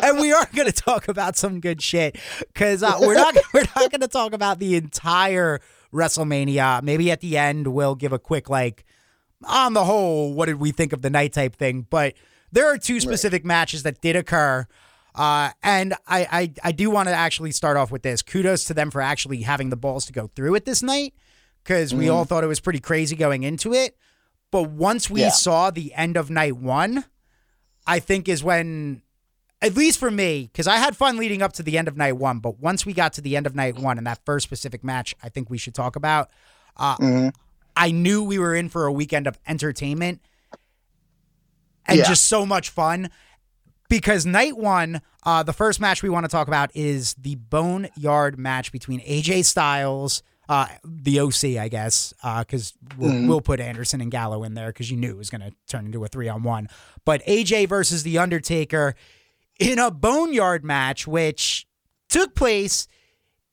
[0.03, 3.67] and we are going to talk about some good shit because uh, we're not we're
[3.75, 5.59] not going to talk about the entire
[5.93, 6.81] WrestleMania.
[6.81, 8.85] Maybe at the end we'll give a quick like
[9.43, 11.85] on the whole, what did we think of the night type thing?
[11.89, 12.15] But
[12.51, 13.47] there are two specific right.
[13.47, 14.65] matches that did occur.
[15.17, 18.21] Uh, and I, I, I do want to actually start off with this.
[18.21, 21.15] Kudos to them for actually having the balls to go through it this night
[21.63, 21.99] because mm-hmm.
[21.99, 23.97] we all thought it was pretty crazy going into it.
[24.51, 25.29] But once we yeah.
[25.29, 27.03] saw the end of night one,
[27.87, 29.01] I think is when,
[29.59, 32.13] at least for me, because I had fun leading up to the end of night
[32.13, 32.37] one.
[32.37, 35.15] But once we got to the end of night one and that first specific match,
[35.23, 36.29] I think we should talk about.
[36.77, 37.29] Uh, mm-hmm.
[37.75, 40.21] I knew we were in for a weekend of entertainment
[41.87, 42.05] and yeah.
[42.05, 43.09] just so much fun
[43.89, 48.37] because night one, uh, the first match we want to talk about is the Boneyard
[48.37, 53.27] match between AJ Styles, uh, the OC, I guess, because uh, we'll, mm.
[53.27, 55.85] we'll, put Anderson and Gallo in there because you knew it was going to turn
[55.85, 56.69] into a three on one.
[57.05, 58.95] But AJ versus The Undertaker
[59.59, 61.67] in a Boneyard match, which
[62.09, 62.87] took place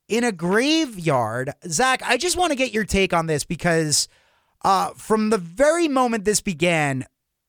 [0.09, 1.53] in a graveyard.
[1.67, 4.09] Zach, I just want to get your take on this because
[4.65, 7.07] uh, from the very moment this began,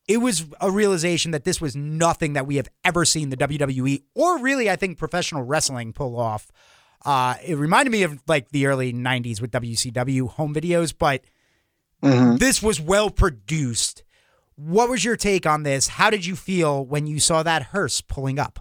[0.08, 4.04] it was a realization that this was nothing that we have ever seen the WWE
[4.14, 6.52] or really, I think, professional wrestling pull off.
[7.04, 11.24] Uh, it reminded me of like the early 90s with WCW home videos, but
[12.04, 12.38] mm-hmm.
[12.38, 14.04] this was well produced.
[14.56, 15.88] What was your take on this?
[15.88, 18.60] How did you feel when you saw that hearse pulling up?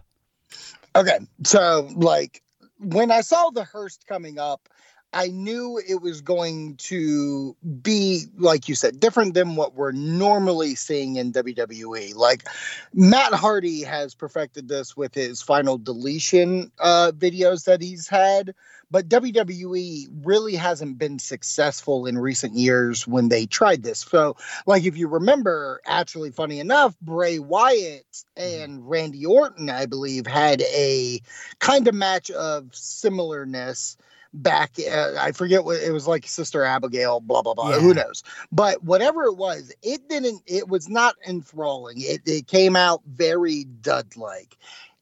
[0.96, 1.18] Okay.
[1.44, 2.42] So, like,
[2.78, 4.68] when I saw the hearse coming up,
[5.14, 10.74] I knew it was going to be, like you said, different than what we're normally
[10.74, 12.14] seeing in WWE.
[12.16, 12.48] Like
[12.92, 18.54] Matt Hardy has perfected this with his final deletion uh, videos that he's had,
[18.90, 24.00] but WWE really hasn't been successful in recent years when they tried this.
[24.00, 30.26] So, like, if you remember, actually, funny enough, Bray Wyatt and Randy Orton, I believe,
[30.26, 31.20] had a
[31.60, 33.96] kind of match of similarness
[34.34, 37.78] back uh, i forget what it was like sister abigail blah blah blah yeah.
[37.78, 38.22] who knows?
[38.50, 42.00] But whatever it was it didn't it was not enthralling.
[42.00, 44.56] It, it came out very dud like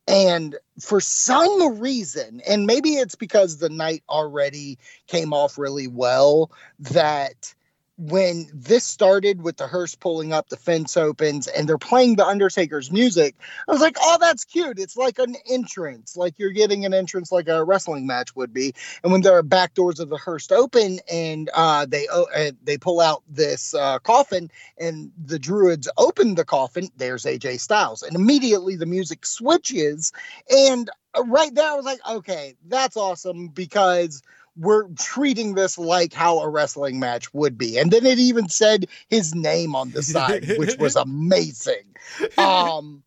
[0.06, 6.50] and for some reason and maybe it's because the night already came off really well
[6.78, 7.54] that
[8.02, 12.26] when this started with the hearse pulling up, the fence opens, and they're playing the
[12.26, 13.36] Undertaker's music,
[13.68, 14.80] I was like, oh, that's cute.
[14.80, 18.74] It's like an entrance, like you're getting an entrance like a wrestling match would be.
[19.04, 23.00] And when the back doors of the hearse open and uh, they uh, they pull
[23.00, 28.02] out this uh, coffin and the druids open the coffin, there's AJ Styles.
[28.02, 30.12] And immediately the music switches.
[30.50, 34.22] And uh, right there, I was like, okay, that's awesome because–
[34.56, 37.78] we're treating this like how a wrestling match would be.
[37.78, 41.94] And then it even said his name on the side, which was amazing.
[42.36, 43.02] Um,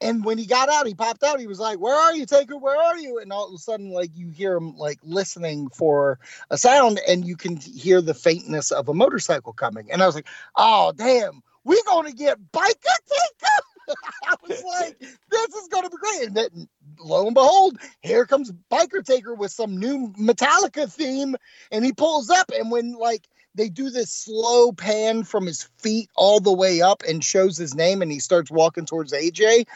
[0.00, 1.40] and when he got out, he popped out.
[1.40, 2.56] He was like, "Where are you, Taker?
[2.56, 6.20] Where are you?" And all of a sudden, like you hear him like listening for
[6.50, 9.90] a sound, and you can hear the faintness of a motorcycle coming.
[9.90, 13.64] And I was like, "Oh, damn, we're gonna get biker Taker."
[14.26, 16.28] I was like, this is going to be great.
[16.28, 16.68] And then
[17.00, 21.36] lo and behold, here comes Biker Taker with some new Metallica theme.
[21.70, 22.50] And he pulls up.
[22.56, 27.02] And when like they do this slow pan from his feet all the way up
[27.08, 29.66] and shows his name and he starts walking towards AJ,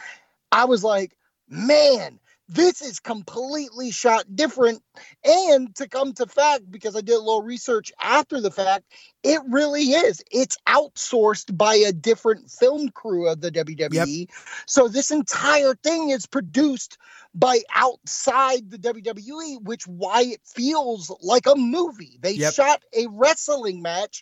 [0.51, 1.15] I was like,
[1.49, 2.19] man,
[2.53, 4.81] this is completely shot different.
[5.25, 8.85] And to come to fact, because I did a little research after the fact,
[9.23, 10.23] it really is.
[10.31, 14.19] It's outsourced by a different film crew of the WWE.
[14.19, 14.29] Yep.
[14.67, 16.97] So this entire thing is produced
[17.33, 22.19] by outside the WWE, which why it feels like a movie.
[22.21, 22.53] They yep.
[22.53, 24.21] shot a wrestling match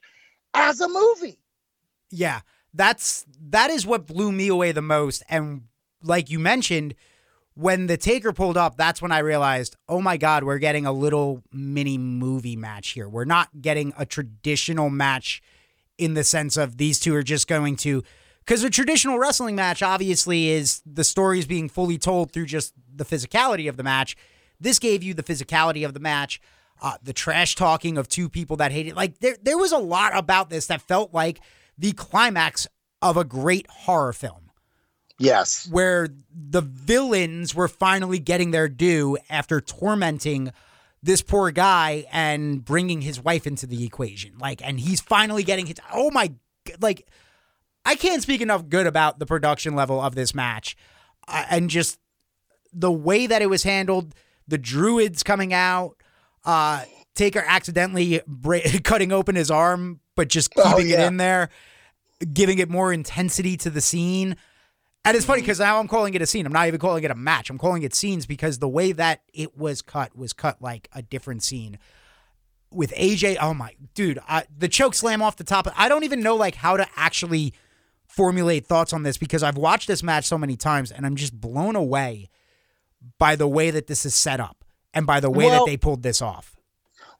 [0.53, 1.39] as a movie.
[2.09, 2.41] Yeah.
[2.73, 5.23] That's that is what blew me away the most.
[5.27, 5.63] And
[6.01, 6.95] like you mentioned,
[7.55, 10.91] when the taker pulled up, that's when I realized, oh my God, we're getting a
[10.91, 13.09] little mini movie match here.
[13.09, 15.41] We're not getting a traditional match
[15.97, 18.03] in the sense of these two are just going to.
[18.39, 22.73] Because a traditional wrestling match obviously is the story is being fully told through just
[22.93, 24.15] the physicality of the match.
[24.59, 26.41] This gave you the physicality of the match,
[26.81, 28.95] uh, the trash talking of two people that hated.
[28.95, 31.39] Like there, there was a lot about this that felt like
[31.77, 32.67] the climax
[33.01, 34.40] of a great horror film.
[35.21, 35.67] Yes.
[35.69, 40.51] Where the villains were finally getting their due after tormenting
[41.03, 44.37] this poor guy and bringing his wife into the equation.
[44.39, 45.77] Like, and he's finally getting his.
[45.93, 46.33] Oh my,
[46.79, 47.07] like,
[47.85, 50.77] I can't speak enough good about the production level of this match
[51.27, 51.99] uh, and just
[52.73, 54.13] the way that it was handled.
[54.47, 55.95] The druids coming out,
[56.45, 56.83] uh,
[57.15, 61.03] Taker accidentally bra- cutting open his arm, but just oh, keeping oh, yeah.
[61.03, 61.49] it in there,
[62.33, 64.35] giving it more intensity to the scene.
[65.03, 66.45] And it's funny because now I'm calling it a scene.
[66.45, 67.49] I'm not even calling it a match.
[67.49, 71.01] I'm calling it scenes because the way that it was cut was cut like a
[71.01, 71.79] different scene.
[72.71, 75.67] With AJ, oh my dude, I, the choke slam off the top.
[75.75, 77.53] I don't even know like how to actually
[78.05, 81.39] formulate thoughts on this because I've watched this match so many times and I'm just
[81.39, 82.29] blown away
[83.17, 85.77] by the way that this is set up and by the way well, that they
[85.77, 86.55] pulled this off.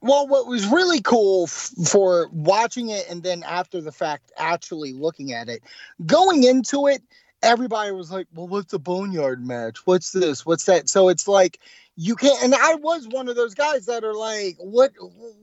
[0.00, 4.92] Well, what was really cool f- for watching it and then after the fact actually
[4.92, 5.62] looking at it,
[6.04, 7.02] going into it,
[7.42, 9.86] everybody was like, well, what's a boneyard match?
[9.86, 10.46] What's this?
[10.46, 10.88] What's that?
[10.88, 11.58] So it's like
[11.96, 14.92] you can't and I was one of those guys that are like, what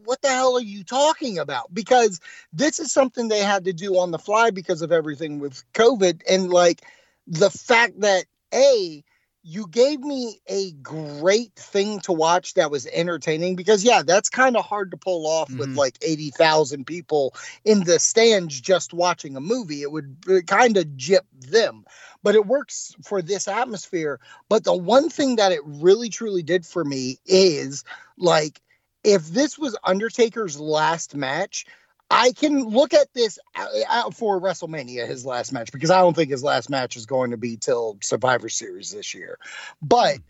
[0.06, 1.74] what the hell are you talking about?
[1.74, 2.20] Because
[2.54, 6.22] this is something they had to do on the fly because of everything with COVID.
[6.30, 6.82] And like
[7.28, 9.04] the fact that A,
[9.42, 14.58] you gave me a great thing to watch that was entertaining because yeah that's kind
[14.58, 15.60] of hard to pull off mm-hmm.
[15.60, 20.98] with like 80,000 people in the stands just watching a movie it would kind of
[20.98, 21.86] jip them
[22.22, 26.66] but it works for this atmosphere but the one thing that it really truly did
[26.66, 27.84] for me is
[28.18, 28.62] like
[29.04, 31.66] if this was Undertaker's last match
[32.10, 36.16] I can look at this uh, uh, for WrestleMania, his last match, because I don't
[36.16, 39.38] think his last match is going to be till Survivor Series this year.
[39.82, 40.22] But hmm.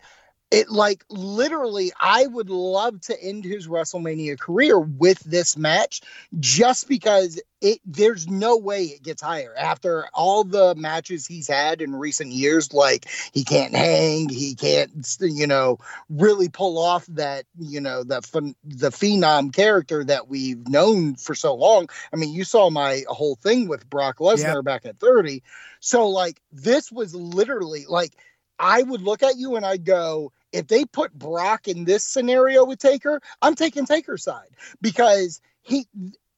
[0.50, 6.00] It like literally i would love to end his wrestlemania career with this match
[6.38, 11.82] just because it there's no way it gets higher after all the matches he's had
[11.82, 17.44] in recent years like he can't hang he can't you know really pull off that
[17.58, 18.20] you know the
[18.64, 23.36] the phenom character that we've known for so long i mean you saw my whole
[23.36, 24.64] thing with brock lesnar yep.
[24.64, 25.42] back at 30
[25.80, 28.14] so like this was literally like
[28.60, 32.64] I would look at you and I'd go, if they put Brock in this scenario
[32.64, 35.86] with Taker, I'm taking Taker's side because he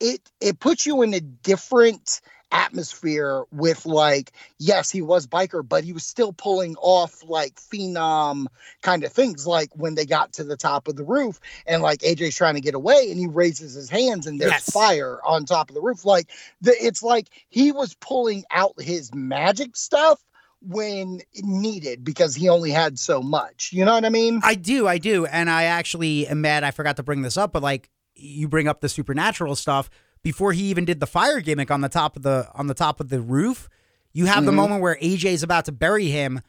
[0.00, 2.20] it it puts you in a different
[2.52, 8.44] atmosphere with like yes he was biker but he was still pulling off like phenom
[8.82, 12.02] kind of things like when they got to the top of the roof and like
[12.04, 14.70] aj's trying to get away and he raises his hands and there's yes.
[14.70, 16.28] fire on top of the roof like
[16.60, 20.22] the, it's like he was pulling out his magic stuff
[20.66, 23.70] when needed because he only had so much.
[23.72, 24.40] You know what I mean?
[24.44, 25.26] I do, I do.
[25.26, 28.68] And I actually am mad I forgot to bring this up, but like you bring
[28.68, 29.90] up the supernatural stuff.
[30.24, 33.00] before he even did the fire gimmick on the top of the on the top
[33.00, 33.68] of the roof.
[34.12, 34.54] You have the Mhm.
[34.54, 36.42] moment where AJ is about to bury him,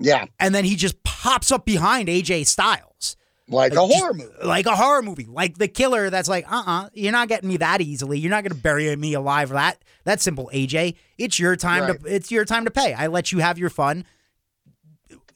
[0.00, 3.16] Yeah, and then he just pops up behind AJ Styles
[3.50, 4.32] like, a horror movie.
[4.44, 6.08] like a horror movie, like the killer.
[6.10, 8.18] That's like, uh, uh-uh, uh, you are not getting me that easily.
[8.18, 9.50] You're not going to bury me alive.
[9.50, 10.96] That that's simple, AJ.
[11.18, 12.00] It's your time Right.
[12.04, 12.14] to.
[12.14, 12.94] It's your time to pay.
[12.94, 14.04] I let you have your fun.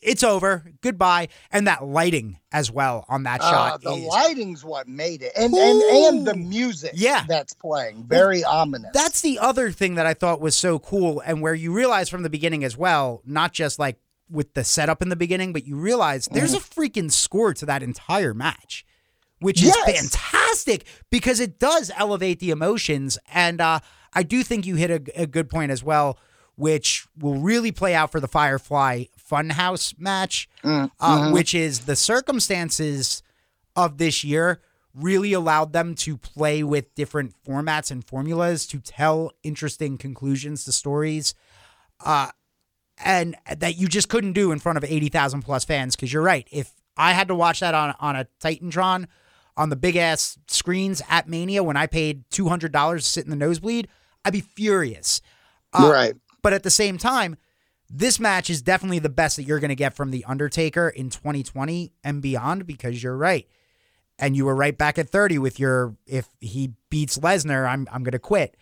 [0.00, 0.64] It's over.
[0.82, 1.28] Goodbye.
[1.50, 3.82] And that lighting as well on that Uh, shot.
[3.82, 6.92] the is- lighting's what made it, and and and the music.
[6.94, 7.24] Yeah.
[7.26, 8.90] that's playing very ominous.
[8.92, 12.22] That's the other thing that I thought was so cool, and where you realize from
[12.22, 13.96] the beginning as well, not just like
[14.30, 17.82] with the setup in the beginning, but you realize there's a freaking score to that
[17.82, 18.84] entire match,
[19.40, 20.00] which is Yes.
[20.16, 23.18] fantastic because it does elevate the emotions.
[23.32, 23.80] And uh,
[24.12, 26.18] I do think you hit a, a good point as well,
[26.56, 31.32] which will really play out for the Firefly Funhouse match, Mm, uh, mhm.
[31.32, 33.22] which is the circumstances
[33.76, 34.60] of this year
[34.94, 40.70] really allowed them to play with different formats and formulas to tell interesting conclusions to
[40.70, 41.34] stories
[42.04, 42.30] uh,
[43.02, 46.46] and that you just couldn't do in front of 80,000 plus fans because you're right
[46.50, 49.06] if I had to watch that on on a Titantron
[49.56, 53.36] on the big ass screens at Mania when I paid $200 to sit in the
[53.36, 53.88] nosebleed
[54.24, 55.20] I'd be furious
[55.72, 56.14] uh, right.
[56.42, 57.36] but at the same time,
[57.90, 61.10] this match is definitely the best that you're going to get from The Undertaker in
[61.10, 63.46] 2020 and beyond because you're right.
[64.18, 68.04] And you were right back at 30 with your if he beats Lesnar, I'm I'm
[68.04, 68.56] going to quit.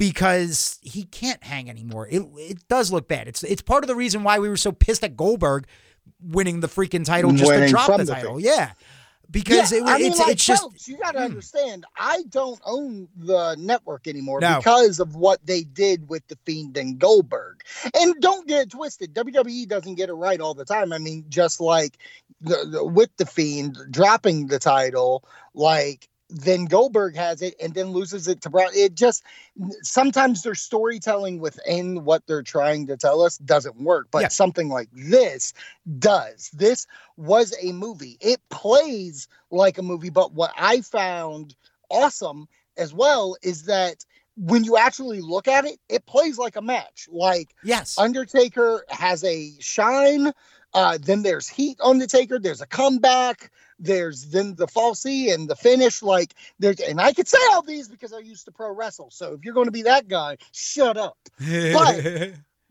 [0.00, 2.08] Because he can't hang anymore.
[2.10, 3.28] It it does look bad.
[3.28, 5.66] It's it's part of the reason why we were so pissed at Goldberg
[6.22, 8.36] winning the freaking title just to drop the the title.
[8.36, 8.46] thing.
[8.46, 8.72] Yeah.
[9.30, 11.24] Because yeah, it, I mean, it's like, it's just you got to Hmm.
[11.26, 11.84] understand.
[11.98, 14.56] I don't own the network anymore No.
[14.56, 17.62] because of what they did with the Fiend and Goldberg.
[17.94, 19.14] And don't get it twisted.
[19.14, 20.92] WWE doesn't get it right all the time.
[20.94, 21.98] I mean, just like
[22.40, 25.22] the, the, with the Fiend dropping the title,
[25.54, 28.70] like then Goldberg has it and then loses it to Braun.
[28.74, 29.22] It just
[29.82, 34.08] sometimes their storytelling within what they're trying to tell us doesn't work.
[34.10, 34.28] But Yeah.
[34.28, 35.52] something like this
[35.98, 36.50] does.
[36.52, 38.16] This was a movie.
[38.20, 41.54] It plays like a movie, but what I found
[41.90, 44.04] awesome as well is that
[44.36, 47.08] when you actually look at it, it plays like a match.
[47.10, 47.98] Like yes.
[47.98, 50.32] Undertaker has a shine.
[50.74, 52.38] Uh, then there's heat on the Taker.
[52.38, 53.50] There's a comeback.
[53.78, 56.02] There's then the falsy and the finish.
[56.02, 59.10] Like there's, and I could say all these because I used to pro wrestle.
[59.10, 61.16] So if you're going to be that guy, shut up.
[61.38, 62.04] but-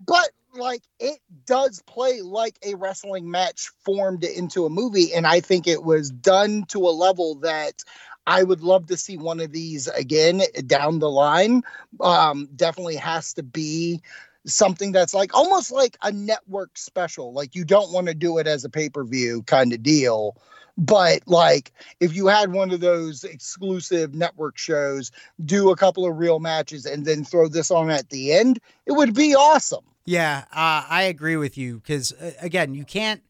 [0.06, 5.42] But like it does play like a wrestling match formed into a movie, and I
[5.42, 7.84] think it was done to a level that
[8.26, 11.64] I would love to see one of these again down the line.
[12.00, 14.02] Um, definitely has to be
[14.46, 17.34] something that's like almost like a network special.
[17.34, 20.38] Like you don't want to do it as a pay per view kind of deal.
[20.78, 25.12] But like if you had one of those exclusive network shows,
[25.44, 28.94] do a couple of real matches and then throw this on at the end, it
[28.94, 29.84] would be awesome.
[30.06, 33.22] Yeah, uh, I agree with you because uh, again, you can't.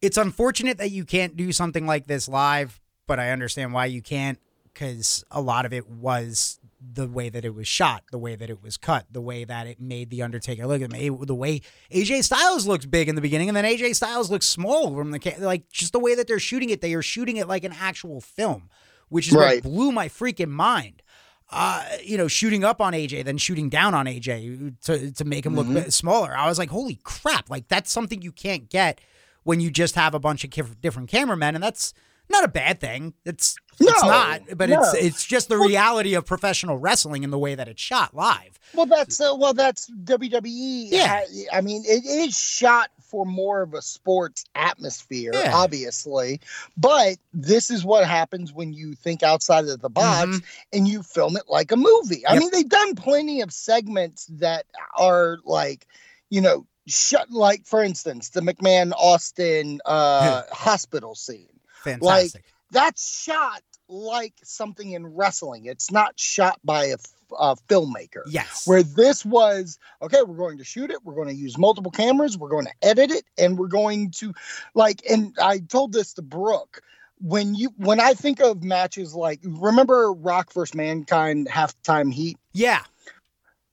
[0.00, 4.00] It's unfortunate that you can't do something like this live, but I understand why you
[4.00, 4.38] can't
[4.72, 8.48] because a lot of it was the way that it was shot, the way that
[8.50, 10.80] it was cut, the way that it made the Undertaker look.
[10.80, 10.90] It
[11.26, 11.60] the way
[11.92, 15.34] AJ Styles looks big in the beginning, and then AJ Styles looks small from the
[15.38, 16.80] like just the way that they're shooting it.
[16.80, 18.70] They are shooting it like an actual film,
[19.08, 19.62] which is Right.
[19.62, 21.02] what blew my freaking mind
[21.52, 25.44] uh, you know, shooting up on AJ, then shooting down on AJ to, to make
[25.44, 25.74] him look Mhm.
[25.74, 26.32] bit smaller.
[26.36, 27.50] I was like, holy crap.
[27.50, 29.00] Like, that's something you can't get
[29.42, 31.56] when you just have a bunch of different cameramen.
[31.56, 31.92] And that's
[32.30, 33.14] not a bad thing.
[33.24, 34.98] It's, it's No, not, but it's, no.
[34.98, 38.58] it's just the reality of professional wrestling and the way that it's shot live.
[38.74, 40.88] Well, that's uh, well, that's WWE.
[40.90, 41.06] Yeah.
[41.24, 45.52] ha- I mean, it is shot for more of a sports atmosphere, Yeah.
[45.54, 46.40] obviously.
[46.76, 50.40] But this is what happens when you think outside of the box
[50.72, 52.24] and you film it like a movie.
[52.26, 52.40] I Yep.
[52.40, 54.66] mean, they've done plenty of segments that
[54.96, 55.86] are like,
[56.28, 57.30] you know, shut.
[57.32, 61.48] Like for instance, the McMahon Austin uh, hospital scene
[61.84, 62.44] Fantastic.
[62.70, 65.66] that's shot like something in wrestling.
[65.66, 66.96] It's not shot by a
[67.68, 68.22] filmmaker.
[68.26, 68.66] yes.
[68.66, 70.98] Where this was, okay, we're going to shoot it.
[71.04, 72.38] We're going to use multiple cameras.
[72.38, 74.32] We're going to edit it, and we're going to,
[74.74, 76.82] like, and I told this to Brooke.
[77.22, 82.80] When you when I think of matches like remember Rock vs Mankind halftime heat yeah.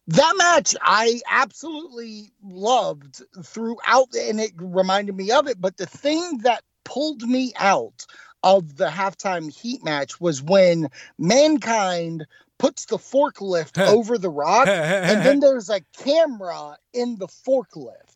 [0.07, 5.61] that match I absolutely loved throughout, and it reminded me of it.
[5.61, 8.05] But the thing that pulled me out
[8.43, 12.25] of the halftime heat match was when Mankind
[12.57, 18.06] puts the forklift over the rock, and then there's a camera in the forklift.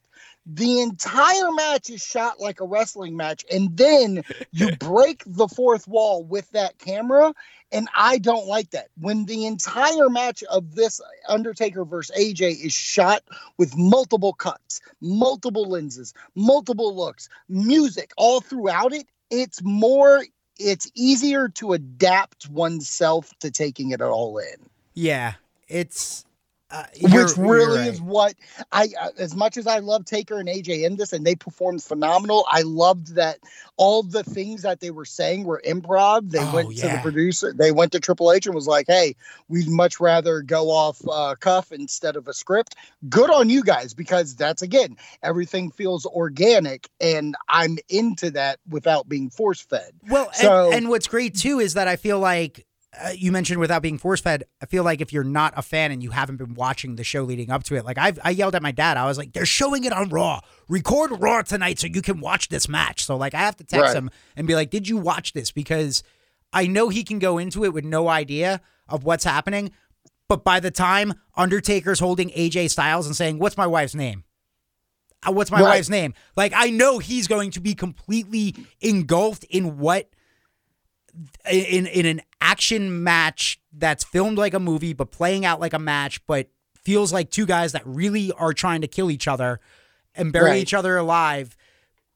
[0.46, 5.88] The entire match is shot like a wrestling match, and then you break the fourth
[5.88, 7.34] wall with that camera.
[7.74, 8.90] And I don't like that.
[9.00, 13.24] When the entire match of this Undertaker versus AJ is shot
[13.58, 20.26] with multiple cuts, multiple lenses, multiple looks, music all throughout it, it's more,
[20.60, 24.70] it's easier to adapt oneself to taking it all in.
[24.94, 25.36] Yeah,
[25.70, 26.26] it's
[26.72, 27.88] uh, which really right.
[27.88, 28.36] is what
[28.72, 31.84] I, uh, as much as I love Taker and AJ in this, and they performed
[31.84, 32.46] phenomenal.
[32.50, 33.40] I loved that
[33.78, 36.30] all the things that they were saying were improv.
[36.32, 36.90] They oh, went yeah.
[36.90, 39.16] to the producer, they went to Triple H and was like, "Hey,
[39.50, 42.76] we'd much rather go off uh, cuff instead of a script."
[43.10, 49.10] Good on you guys because that's again everything feels organic, and I'm into that without
[49.10, 49.92] being force fed.
[50.10, 52.66] Well, so, and, and what's great too is that I feel like
[53.00, 54.44] uh, you mentioned without being force fed.
[54.62, 57.24] I feel like if you're not a fan and you haven't been watching the show
[57.24, 58.98] leading up to it, like I've, I yelled at my dad.
[58.98, 60.42] I was like, "They're showing it on Raw.
[60.68, 63.82] Record Raw tonight so you can watch this match." So like, I have to text
[63.82, 63.96] right.
[63.96, 66.04] him and be like, "Did you watch this?" Because
[66.52, 69.72] I know he can go into it with no idea of what's happening.
[70.28, 74.26] But by the time Undertaker's holding AJ Styles and saying, "What's my wife's name?"
[75.26, 75.70] Uh, what's my right.
[75.76, 76.14] wife's name?
[76.36, 80.10] Like, I know he's going to be completely engulfed in what
[81.52, 85.80] in in an action match that's filmed like a movie but playing out like a
[85.80, 89.60] match but feels like two guys that really are trying to kill each other
[90.16, 90.62] and bury right.
[90.62, 91.56] each other alive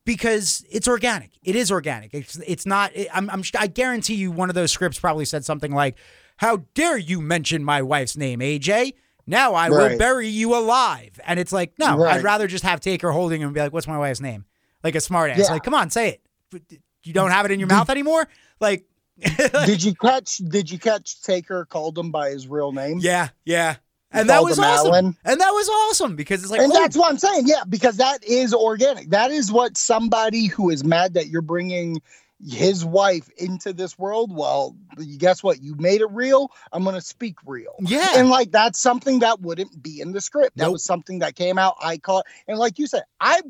[0.06, 1.32] because it's organic.
[1.44, 2.14] It is organic.
[2.14, 2.96] It's it's not.
[2.96, 5.98] It, I'm, I'm I guarantee you one of those scripts probably said something like,
[6.38, 8.94] "How dare you mention my wife's name, AJ?
[9.28, 9.92] Now I right.
[9.92, 12.18] will bury you alive." And it's like, no, right.
[12.18, 14.46] I'd rather just have Taker holding him and be like, "What's my wife's name?"
[14.84, 15.38] Like a smartass.
[15.38, 15.52] Yeah.
[15.52, 16.80] Like, come on, say it.
[17.06, 18.28] You don't have it in your mouth anymore.
[18.60, 18.86] Like,
[19.66, 20.38] did you catch?
[20.38, 23.00] Did you catch Taker called him by his real name?
[23.00, 23.78] Yeah, yeah.
[24.12, 25.18] And that was awesome.
[25.26, 26.76] And that was awesome because it's like, and oh.
[26.80, 27.44] that's what I'm saying.
[27.48, 29.10] Yeah, because that is organic.
[29.10, 32.02] That is what somebody who is mad that you're bringing
[32.46, 34.34] his wife into this world.
[34.34, 35.62] Well, you guess what?
[35.62, 36.52] You made it real.
[36.72, 37.76] I'm to speak real.
[37.80, 38.14] Yeah.
[38.16, 40.58] And like, that's something that wouldn't be in the script.
[40.58, 40.74] That nope.
[40.74, 41.76] was something that came out.
[41.82, 42.26] I caught.
[42.48, 43.42] And like you said, I,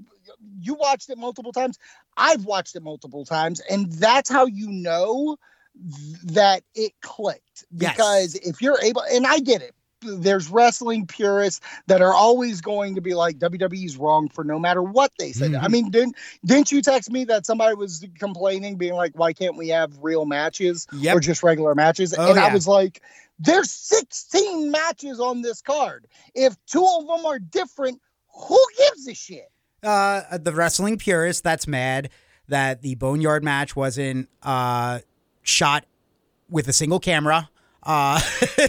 [0.59, 1.77] you watched it multiple times.
[2.17, 3.61] I've watched it multiple times.
[3.69, 5.37] And that's how you know
[6.23, 8.47] that it clicked because yes.
[8.47, 9.75] if you're able and I get it
[10.05, 14.81] there's wrestling purists that are always going to be like WWE's wrong for no matter
[14.81, 15.51] what they said.
[15.51, 15.65] Mm-hmm.
[15.65, 16.15] I mean, didn't
[16.45, 20.25] didn't you text me that somebody was complaining, being like, "Why can't we have real
[20.25, 21.15] matches yep.
[21.15, 22.45] or just regular matches?" Oh, and yeah.
[22.45, 23.01] I was like,
[23.39, 26.07] "There's 16 matches on this card.
[26.33, 28.01] If two of them are different,
[28.33, 29.49] who gives a shit?"
[29.85, 32.09] Uh, the wrestling purist that's mad
[32.47, 34.99] that the Boneyard match wasn't uh
[35.43, 35.85] shot
[36.49, 37.49] with a single camera.
[37.85, 38.19] Uh,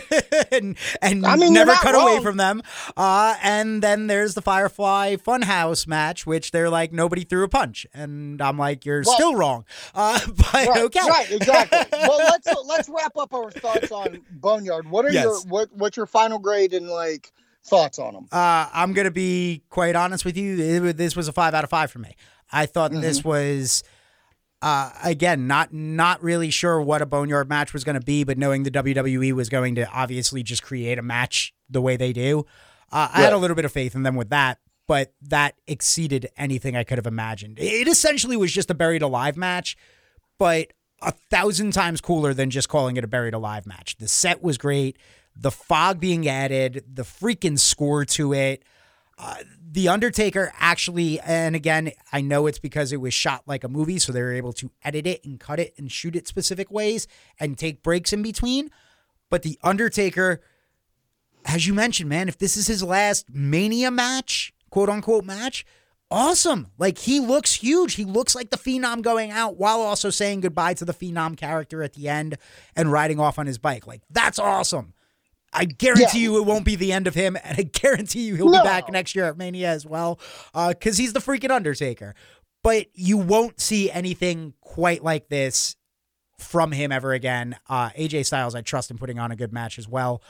[0.52, 2.08] and and I mean, never cut wrong.
[2.08, 2.62] away from them.
[2.98, 7.86] Uh, and then there's the Firefly Funhouse match, which they're like nobody threw a punch,
[7.94, 9.64] and I'm like, you're well, still wrong.
[9.94, 11.78] Uh, but right, okay, right, exactly.
[12.06, 14.90] well, let's let's wrap up our thoughts on Boneyard.
[14.90, 15.24] What are yes.
[15.24, 17.32] your what what's your final grade in like
[17.66, 18.28] thoughts on them?
[18.32, 20.86] Uh, I'm gonna be quite honest with you.
[20.86, 22.16] It, this was a five out of five for me.
[22.50, 23.00] I thought mm-hmm.
[23.00, 23.82] this was
[24.62, 28.38] uh, again, not not really sure what a boneyard match was going to be, but
[28.38, 32.46] knowing the WWE was going to obviously just create a match the way they do,
[32.90, 34.58] uh, I had a little bit of faith in them with that.
[34.88, 37.58] But that exceeded anything I could have imagined.
[37.58, 39.76] It essentially was just a buried alive match,
[40.38, 43.96] but a thousand times cooler than just calling it a buried alive match.
[43.96, 44.96] The set was great,
[45.36, 48.62] the fog being added, the freaking score to it.
[49.18, 49.36] Uh,
[49.70, 53.98] the Undertaker actually, and again, I know it's because it was shot like a movie,
[53.98, 57.06] so they were able to edit it and cut it and shoot it specific ways
[57.38, 58.70] and take breaks in between.
[59.30, 60.40] But the Undertaker,
[61.44, 65.66] as you mentioned, man, if this is his last Mania match, quote unquote match,
[66.10, 66.68] awesome.
[66.78, 67.94] Like he looks huge.
[67.94, 71.82] He looks like the Phenom going out while also saying goodbye to the Phenom character
[71.82, 72.38] at the end
[72.74, 73.86] and riding off on his bike.
[73.86, 74.94] Like that's awesome.
[75.56, 76.24] I guarantee yeah.
[76.24, 78.62] you it won't be the end of him, and I guarantee you he'll no.
[78.62, 80.20] be back next year at Mania as well,
[80.52, 82.14] because uh, he's the freaking Undertaker.
[82.62, 85.76] But you won't see anything quite like this
[86.38, 87.56] from him ever again.
[87.68, 90.22] Uh, AJ Styles, I trust in putting on a good match as well,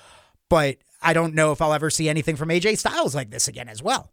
[0.49, 3.69] but I don't know if I'll ever see anything from AJ Styles like this again
[3.69, 4.13] as well.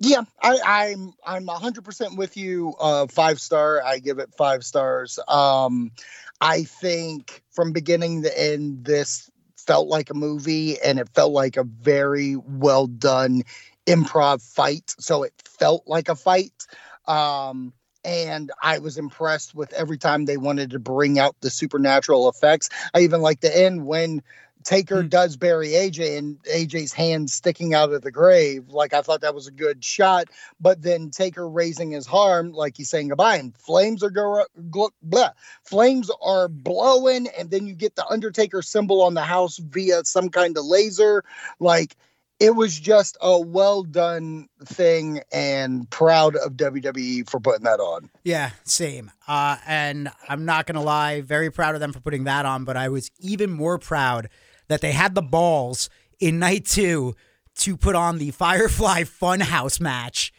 [0.00, 0.58] Yeah, I,
[0.92, 2.74] I'm I'm hundred percent with you.
[2.80, 3.80] Uh, five star.
[3.84, 5.20] I give it five stars.
[5.28, 5.92] Um,
[6.40, 9.30] I think from beginning to end, this
[9.68, 13.42] felt like a movie and it felt like a very well done
[13.86, 14.94] improv fight.
[14.98, 16.66] So it felt like a fight.
[17.06, 22.30] Um, and I was impressed with every time they wanted to bring out the supernatural
[22.30, 22.70] effects.
[22.94, 24.22] I even like the end when
[24.64, 25.08] Taker Hmm.
[25.08, 28.68] does bury AJ and AJ's hand sticking out of the grave.
[28.68, 30.28] Like I thought that was a good shot,
[30.60, 34.90] but then Taker raising his arm like he's saying goodbye, and flames are go, gl-
[35.02, 35.30] blah,
[35.64, 40.28] flames are blowing, and then you get the Undertaker symbol on the house via some
[40.28, 41.24] kind of laser.
[41.60, 41.96] Like
[42.40, 48.10] it was just a well done thing, and proud of WWE for putting that on.
[48.22, 49.10] Yeah, same.
[49.26, 52.64] Uh, and I'm not gonna lie, very proud of them for putting that on.
[52.64, 54.28] But I was even more proud
[54.68, 55.90] that they had the balls
[56.20, 57.14] in night two
[57.56, 60.32] to put on the Firefly Funhouse match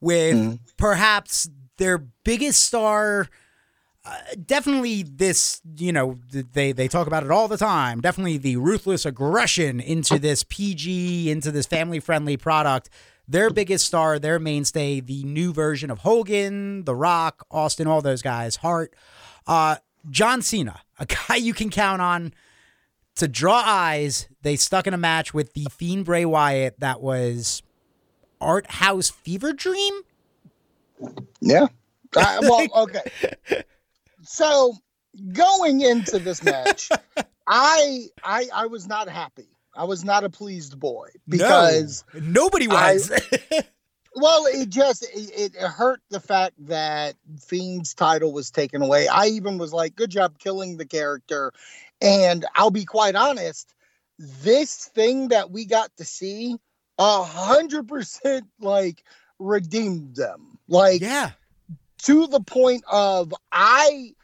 [0.00, 3.28] with perhaps their biggest star.
[4.04, 8.00] Uh, definitely this, you know, they they talk about it all the time.
[8.00, 12.88] Definitely the ruthless aggression into this PG, into this family friendly product.
[13.28, 18.22] Their biggest star, their mainstay, the new version of Hogan, The Rock, Austin, all those
[18.22, 18.94] guys, Hart,
[19.48, 19.76] uh,
[20.08, 22.32] John Cena, a guy you can count on
[23.16, 24.28] to draw eyes.
[24.42, 27.62] They stuck in a match with the Fiend Bray Wyatt that was
[28.40, 29.94] art house fever dream.
[31.40, 31.66] Yeah.
[32.16, 33.62] I, uh, well, okay.
[34.22, 34.74] So
[35.32, 36.90] going into this match,
[37.46, 39.48] I I I was not happy.
[39.74, 43.10] I was not a pleased boy because no, nobody was.
[44.16, 49.06] well, it just it, it hurt the fact that Fiend's title was taken away.
[49.06, 51.52] I even was like, "Good job killing the character,"
[52.00, 53.72] and I'll be quite honest.
[54.18, 56.56] This thing that we got to see,
[56.98, 59.04] a hundred percent like
[59.38, 60.58] redeemed them.
[60.68, 61.32] Like yeah,
[62.04, 64.14] to the point of I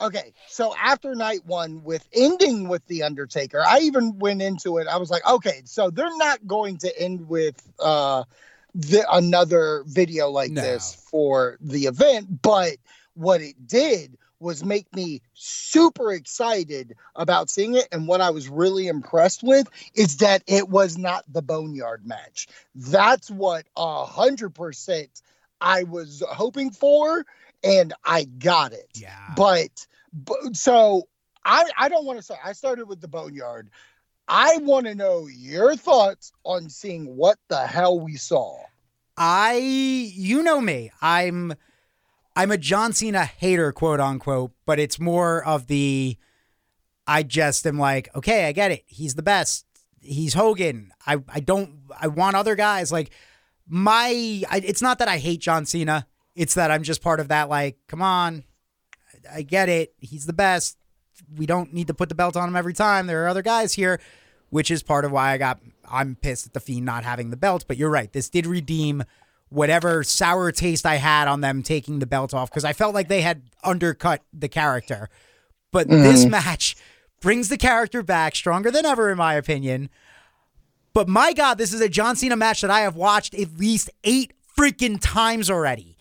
[0.00, 4.86] okay, so after night one with ending with the Undertaker, I even went into it.
[4.86, 8.24] I was like, okay, so they're not going to end with uh
[8.74, 10.62] the, another video like No.
[10.62, 12.76] this for the event, but
[13.14, 17.88] what it did was make me super excited about seeing it.
[17.92, 22.48] And what I was really impressed with is that it was not the Boneyard match.
[22.74, 25.22] That's what a hundred percent
[25.60, 27.24] I was hoping for,
[27.62, 28.90] and I got it.
[28.94, 29.32] yeah.
[29.36, 31.08] But, but so
[31.44, 33.70] I I don't want to say I started with the Boneyard.
[34.28, 38.58] I want to know your thoughts on seeing what the hell we saw.
[39.16, 41.54] I, you know me, I'm,
[42.34, 46.16] I'm a John Cena hater, quote unquote, but it's more of the,
[47.06, 48.84] I just am like, okay, I get it.
[48.86, 49.66] He's the best.
[50.00, 50.92] He's Hogan.
[51.06, 52.90] I, I don't, I want other guys.
[52.90, 53.10] Like
[53.68, 56.06] my, I, it's not that I hate John Cena.
[56.34, 57.50] It's that I'm just part of that.
[57.50, 58.44] Like, come on,
[59.30, 59.94] I, get it.
[59.98, 60.78] He's the best.
[61.36, 63.06] We don't need to put the belt on him every time.
[63.06, 64.00] There are other guys here,
[64.48, 67.36] which is part of why I got, I'm pissed at the Fiend not having the
[67.36, 67.66] belt.
[67.68, 68.10] But you're right.
[68.10, 69.04] This did redeem
[69.52, 73.08] whatever sour taste I had on them taking the belt off because I felt like
[73.08, 75.08] they had undercut the character.
[75.70, 76.02] But mm-hmm.
[76.02, 76.76] this match
[77.20, 79.90] brings the character back stronger than ever, in my opinion.
[80.94, 83.90] But my God, this is a John Cena match that I have watched at least
[84.04, 85.96] eight freaking times already.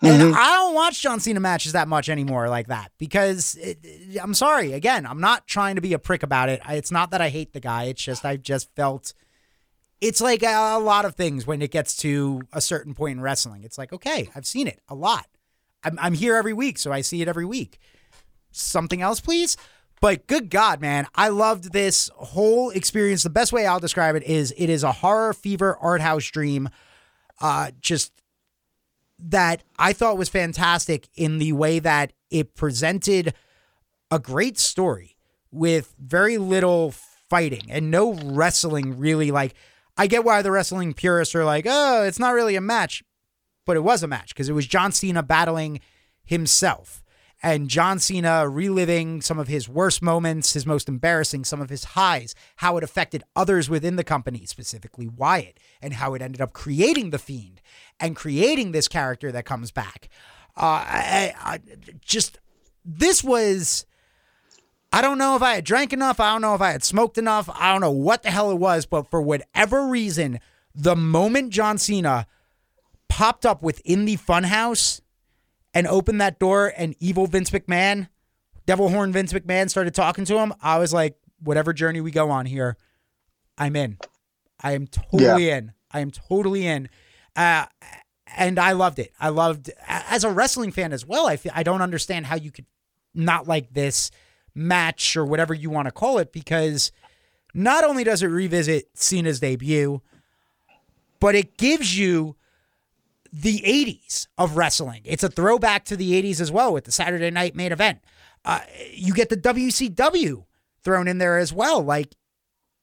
[0.00, 0.34] And mm-hmm.
[0.34, 4.34] I don't watch John Cena matches that much anymore like that because it, it- I'm
[4.34, 4.72] sorry.
[4.72, 6.60] Again, I'm not trying to be a prick about it.
[6.64, 7.84] I- It's not that I hate the guy.
[7.84, 9.12] It's just I've just felt
[10.00, 13.20] it's like a, a lot of things when it gets to a certain point in
[13.20, 13.64] wrestling.
[13.64, 15.26] It's like, okay, I've seen it a lot.
[15.82, 17.78] I'm, I'm here every week, so I see it every week.
[18.50, 19.56] Something else, please?
[20.00, 23.24] But good God, man, I loved this whole experience.
[23.24, 26.68] The best way I'll describe it is it is a horror fever art house dream.
[27.40, 28.12] Uh, just
[29.18, 33.34] that I thought was fantastic in the way that it presented
[34.10, 35.16] a great story
[35.50, 36.92] with very little
[37.28, 39.54] fighting and no wrestling really like
[39.98, 43.02] I get why the wrestling purists are like, "Oh, it's not really a match."
[43.66, 45.80] But it was a match because it was John Cena battling
[46.24, 47.02] himself
[47.42, 51.84] and John Cena reliving some of his worst moments, his most embarrassing, some of his
[51.84, 56.52] highs, how it affected others within the company, specifically Wyatt, and how it ended up
[56.52, 57.60] creating the Fiend
[58.00, 60.08] and creating this character that comes back.
[60.56, 61.60] Uh, I, I,
[62.00, 62.38] just
[62.84, 63.86] this was.
[64.92, 66.18] I don't know if I had drank enough.
[66.18, 67.48] I don't know if I had smoked enough.
[67.52, 70.40] I don't know what the hell it was, but for whatever reason,
[70.74, 72.26] the moment John Cena
[73.08, 75.00] popped up within the funhouse
[75.74, 78.08] and opened that door and evil Vince McMahon,
[78.66, 82.30] devil horn Vince McMahon started talking to him, I was like, whatever journey we go
[82.30, 82.76] on here,
[83.56, 83.98] I'm in.
[84.60, 85.72] I am totally in.
[85.90, 86.88] I am totally in.
[87.36, 87.66] Uh,
[88.36, 89.12] and I loved it.
[89.20, 91.26] I loved as a wrestling fan as well.
[91.26, 92.66] I feel, I don't understand how you could
[93.14, 94.10] not like this
[94.58, 96.92] match or whatever you want to call it because
[97.54, 100.02] not only does it revisit Cena's debut,
[101.20, 102.36] but it gives you
[103.32, 105.02] the 80s of wrestling.
[105.04, 108.00] It's a throwback to the 80s as well with the Saturday night main event.
[108.44, 108.60] Uh,
[108.92, 110.44] you get the WCW
[110.82, 111.82] thrown in there as well.
[111.82, 112.14] Like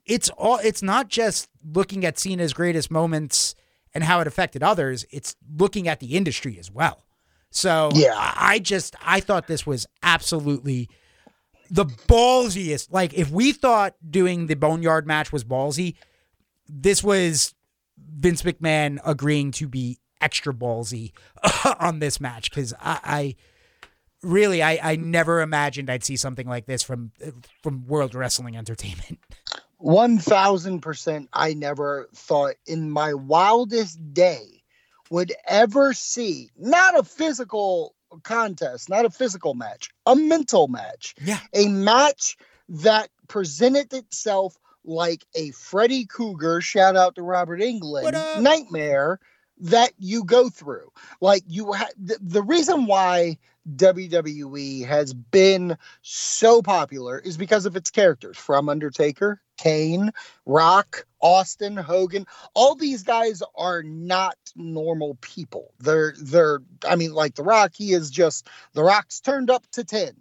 [0.05, 3.55] it's all it's not just looking at Cena's greatest moments
[3.93, 7.05] and how it affected others, it's looking at the industry as well.
[7.49, 8.13] So Yeah.
[8.15, 10.89] I I just I thought this was absolutely
[11.69, 12.91] the ballsiest.
[12.91, 15.95] Like if we thought doing the Boneyard match was ballsy,
[16.67, 17.53] this was
[17.97, 21.11] Vince McMahon agreeing to be extra ballsy
[21.79, 23.35] on this match because I, I
[24.21, 27.11] really I, I never imagined I'd see something like this from
[27.61, 29.19] from World Wrestling Entertainment.
[29.77, 31.29] One thousand percent.
[31.33, 34.63] I never thought in my wildest day
[35.09, 41.39] would ever see not a physical contest, not a physical match, a mental match, Yeah.
[41.53, 42.37] a match
[42.69, 46.61] that presented itself like a Freddy Krueger.
[46.61, 49.19] Shout out to Robert Englund nightmare
[49.59, 50.91] that you go through.
[51.21, 53.37] Like you, ha- the, the reason why
[53.75, 60.11] WWE has been so popular is because of its characters from Undertaker, Kane,
[60.45, 62.25] Rock, Austin, Hogan.
[62.53, 65.73] All these guys are not normal people.
[65.79, 69.83] They're they're I mean like The Rock, he is just The Rock's turned up to
[69.83, 70.13] 10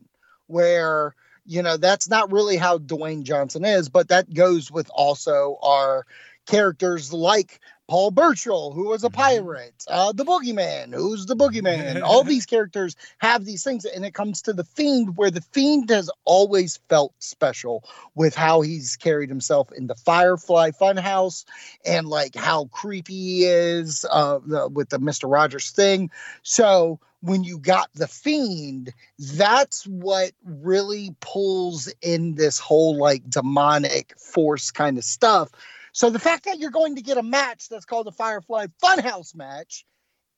[0.46, 1.14] where
[1.46, 6.06] you know that's not really how Dwayne Johnson is, but that goes with also our
[6.46, 12.02] characters like Paul Burchill, who was a pirate, uh, the Boogeyman, who's the Boogeyman.
[12.02, 15.90] All these characters have these things, and it comes to the Fiend, where the Fiend
[15.90, 21.44] has always felt special with how he's carried himself in the Firefly Funhouse
[21.84, 26.10] and like how creepy he is uh, the, with the Mister Rogers thing.
[26.42, 34.18] So when you got the Fiend, that's what really pulls in this whole like demonic
[34.18, 35.50] force kind of stuff.
[35.94, 39.34] So the fact that you're going to get a match that's called the Firefly Funhouse
[39.34, 39.86] match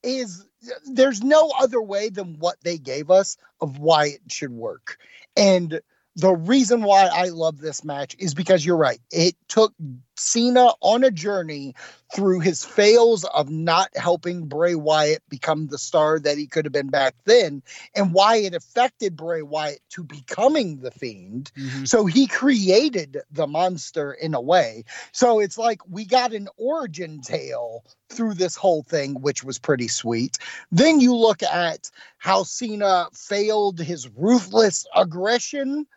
[0.03, 0.45] is
[0.85, 4.99] there's no other way than what they gave us of why it should work.
[5.35, 5.81] And
[6.15, 8.99] the reason why I love this match is because you're right.
[9.11, 9.73] It took
[10.19, 11.75] Cena on a journey
[12.13, 16.71] through his fails of not helping Bray Wyatt become the star that he could have
[16.71, 17.61] been back then,
[17.95, 21.51] and why it affected Bray Wyatt to becoming the Fiend.
[21.57, 21.85] Mm-hmm.
[21.85, 24.85] So he created the monster in a way.
[25.11, 29.87] So it's like we got an origin tale through this whole thing, which was pretty
[29.87, 30.37] sweet.
[30.71, 35.87] Then you look at how Cena failed his ruthless aggression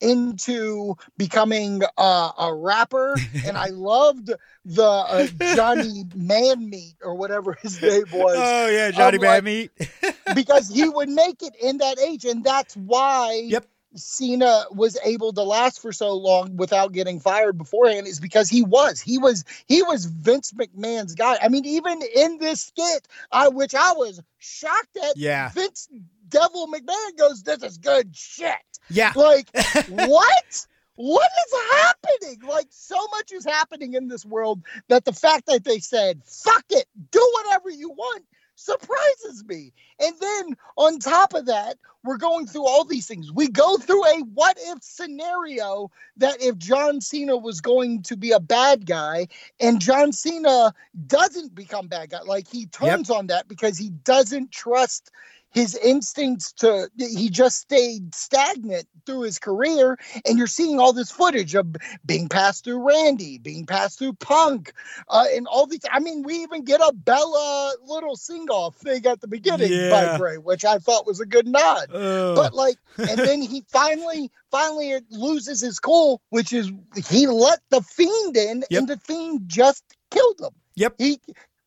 [0.00, 4.30] into becoming uh, a rapper, and I loved
[4.64, 9.20] the uh, Johnny Man Meat or whatever his name was Oh yeah, Johnny I'm like-
[9.20, 9.70] Bad Meat.
[10.34, 13.66] because he would make it in that age, and that's why Yep.
[13.96, 18.06] Cena was able to last for so long without getting fired beforehand.
[18.06, 21.38] Is because he was he was he was Vince McMahon's guy.
[21.42, 25.16] I mean, even in this skit, I which I was shocked at.
[25.16, 25.48] Yeah.
[25.48, 25.88] Vince
[26.30, 28.54] Devil McMahon goes, "This is good shit."
[28.88, 29.12] Yeah.
[29.14, 29.50] Like
[29.88, 30.66] what?
[30.96, 32.42] What is happening?
[32.46, 36.64] Like so much is happening in this world that the fact that they said, fuck
[36.68, 38.24] it, do whatever you want
[38.60, 39.72] surprises me.
[39.98, 43.32] And then on top of that, we're going through all these things.
[43.32, 48.32] We go through a what if scenario that if John Cena was going to be
[48.32, 49.28] a bad guy
[49.58, 50.72] and John Cena
[51.06, 55.10] doesn't become bad guy, like he turns on that because he doesn't trust
[55.52, 61.10] his instincts to he just stayed stagnant through his career and you're seeing all this
[61.10, 61.74] footage of
[62.06, 64.72] being passed through randy being passed through punk
[65.08, 69.20] uh, and all these i mean we even get a bella little sing-off thing at
[69.20, 69.90] the beginning Yeah.
[70.12, 72.34] by bray which i thought was a good nod Oh.
[72.34, 76.70] but like and then he finally finally it loses his cool which is
[77.08, 78.78] he let the fiend in Yep.
[78.78, 80.94] and the fiend just killed him Yep.
[80.98, 81.20] he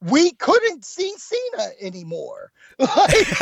[0.09, 2.51] we couldn't see Cena anymore.
[2.79, 3.39] Like,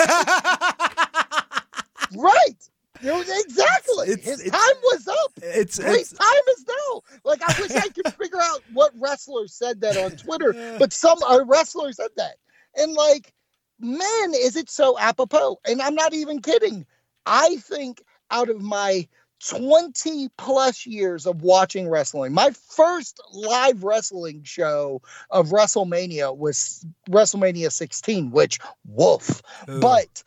[2.16, 2.56] right.
[3.04, 4.10] Exactly.
[4.10, 5.32] It's- His it's- time was up.
[5.38, 7.02] it's His time is now.
[7.24, 11.18] Like I wish I could figure out what wrestler said that on Twitter, but some
[11.48, 12.36] wrestler said that.
[12.76, 13.34] And like,
[13.80, 15.58] man, is it so apropos?
[15.66, 16.86] And I'm not even kidding.
[17.26, 19.08] I think out of my
[19.50, 27.72] 20 plus years of watching wrestling, my first live wrestling show of WrestleMania was WrestleMania
[27.72, 29.42] 16, which woof.
[29.68, 30.24] But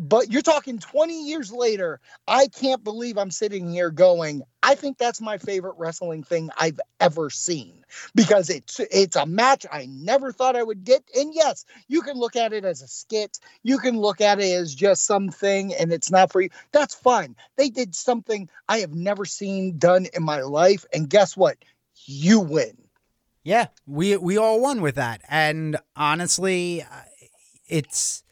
[0.00, 4.98] but you're talking 20 years later, I can't believe I'm sitting here going, I think
[4.98, 10.30] that's my favorite wrestling thing I've ever seen because it's it's a match I never
[10.30, 11.02] thought I would get.
[11.16, 14.52] And yes, you can look at it as a skit, you can look at it
[14.52, 16.50] as just something and it's not for you.
[16.70, 17.34] That's fine.
[17.56, 20.84] They did something I have never seen done in my life.
[20.92, 21.56] And guess what?
[22.04, 22.76] You win.
[23.44, 26.86] Yeah, we we all won with that, and honestly, uh,
[27.66, 28.22] it's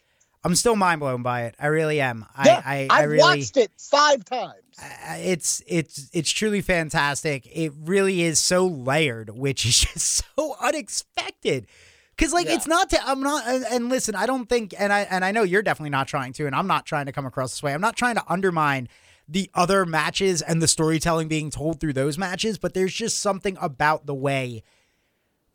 [0.45, 1.55] I'm still mind blown by it.
[1.59, 2.27] I really am.
[2.45, 4.66] Yeah, I I, I I've really watched it five times.
[4.79, 7.47] It's it's it's truly fantastic.
[7.51, 11.67] It really is so layered, which is just so unexpected.
[12.19, 12.55] Cause like Yeah.
[12.55, 15.33] it's not to I'm not and, and listen, I don't think and I and I
[15.33, 17.73] know you're definitely not trying to, and I'm not trying to come across this way.
[17.73, 18.89] I'm not trying to undermine
[19.29, 23.57] the other matches and the storytelling being told through those matches, but there's just something
[23.61, 24.63] about the way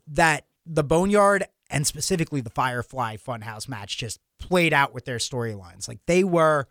[0.07, 5.87] that the Boneyard and specifically the Firefly Funhouse match just played out with their storylines.
[5.87, 6.67] Like they were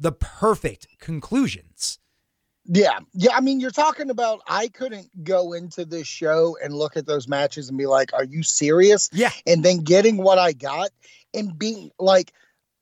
[0.00, 1.98] the perfect conclusions.
[2.64, 2.98] Yeah.
[3.12, 3.32] Yeah.
[3.34, 7.28] I mean, you're talking about I couldn't go into this show and look at those
[7.28, 9.08] matches and be like, are you serious?
[9.12, 9.30] Yeah.
[9.46, 10.90] And then getting what I got
[11.34, 12.32] and being like,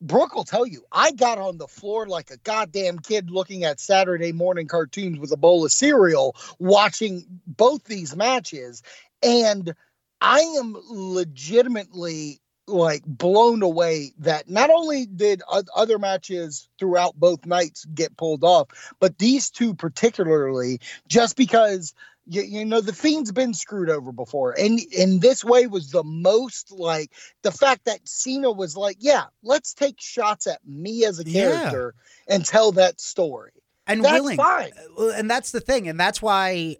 [0.01, 3.81] Brooke will tell you, I got on the floor like a goddamn kid looking at
[3.81, 8.81] Saturday morning cartoons with a bowl of cereal, watching both these matches.
[9.21, 9.73] And
[10.21, 12.39] I am legitimately
[12.69, 15.41] like blown away that not only did
[15.75, 18.67] other matches throughout both nights get pulled off,
[18.99, 21.93] but these two particularly, just because
[22.25, 26.03] you, you know the fiend's been screwed over before, and in this way was the
[26.03, 27.11] most like
[27.41, 31.41] the fact that Cena was like, yeah, let's take shots at me as a Yeah.
[31.41, 31.95] character
[32.27, 33.51] and tell that story.
[33.87, 34.37] And That's willing.
[34.37, 34.71] fine.
[34.97, 35.87] Uh, And that's the thing.
[35.87, 36.77] And that's why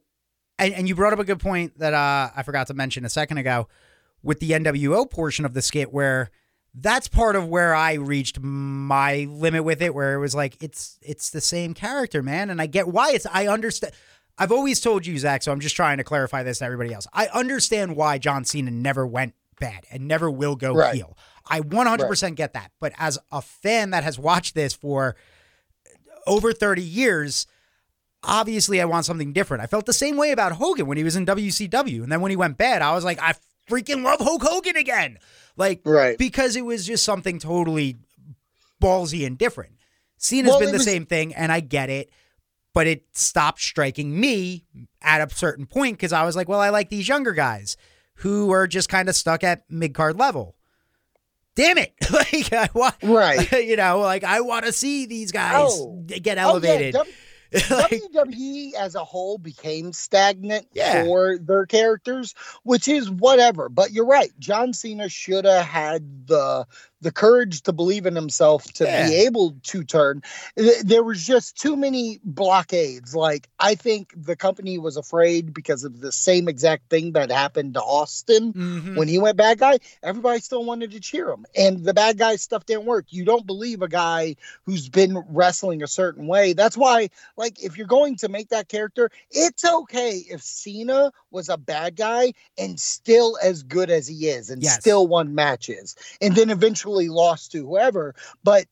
[0.60, 3.10] and, and you brought up a good point that uh, I forgot to mention a
[3.10, 3.68] second ago
[4.24, 6.30] with the NWO portion of the skit where
[6.74, 10.99] that's part of where I reached my limit with it where it was like it's
[11.01, 13.93] it's the same character, man, and I get why it's I understand
[14.38, 17.07] I've always told you, Zach, so I'm just trying to clarify this to everybody else.
[17.11, 20.95] I understand why John Cena never went bad and never will go Right.
[20.95, 21.17] heel.
[21.49, 22.72] I 100% get that.
[22.80, 25.15] But as a fan that has watched this for
[26.26, 27.47] over 30 years,
[28.24, 29.63] obviously I want something different.
[29.63, 32.03] I felt the same way about Hogan when he was in WCW.
[32.03, 33.34] And then when he went bad, I was like, I
[33.70, 35.17] freaking love Hulk Hogan again.
[35.55, 36.17] Like, Right.
[36.17, 37.97] because it was just something totally
[38.82, 39.74] ballsy and different.
[40.17, 42.09] Cena's Well, been the was- same thing, and I get it,
[42.74, 44.65] but it stopped striking me
[45.01, 47.78] at a certain point because I was like, well, I like these younger guys
[48.15, 50.55] who are just kind of stuck at mid card level.
[51.55, 51.93] Damn it!
[52.11, 53.51] like I want, Right.
[53.65, 56.03] you know, like I want to see these guys Oh.
[56.05, 56.93] get Oh, yeah, elevated.
[56.93, 57.13] W-
[57.70, 61.04] Like, WWE as a whole became stagnant Yeah.
[61.06, 63.70] for their characters, which is whatever.
[63.70, 64.32] But you're right.
[64.39, 66.68] John Cena should have had the
[67.02, 69.08] the courage to believe in himself to Yeah.
[69.08, 70.22] be able to turn.
[70.84, 73.16] There was just too many blockades.
[73.16, 77.76] Like I think the company was afraid because of the same exact thing that happened
[77.76, 78.95] to Austin mhm.
[78.97, 81.45] when he went bad guy, everybody still wanted to cheer him.
[81.56, 83.06] And the bad guy stuff didn't work.
[83.10, 84.36] You don't believe a guy
[84.66, 86.54] who's been wrestling a certain way.
[86.54, 91.47] That's why, like, if you're going to make that character, it's okay if Cena was
[91.50, 94.80] a bad guy and still as good as he is and Yes.
[94.80, 98.16] still won matches and then eventually lost to whoever.
[98.44, 98.66] But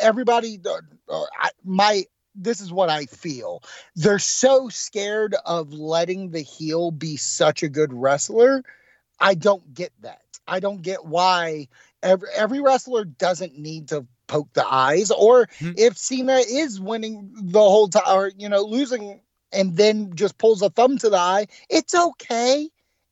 [0.00, 1.24] everybody, uh, uh,
[1.64, 2.04] my,
[2.34, 3.62] this is what I feel.
[3.94, 8.64] They're so scared of letting the heel be such a good wrestler
[9.20, 10.22] I don't get that.
[10.46, 11.68] I don't get why
[12.02, 15.72] every every wrestler doesn't need to poke the eyes, or Hmm.
[15.76, 19.20] if Cena is winning the whole time, or you know losing,
[19.52, 22.68] and then just pulls a thumb to the eye, it's okay.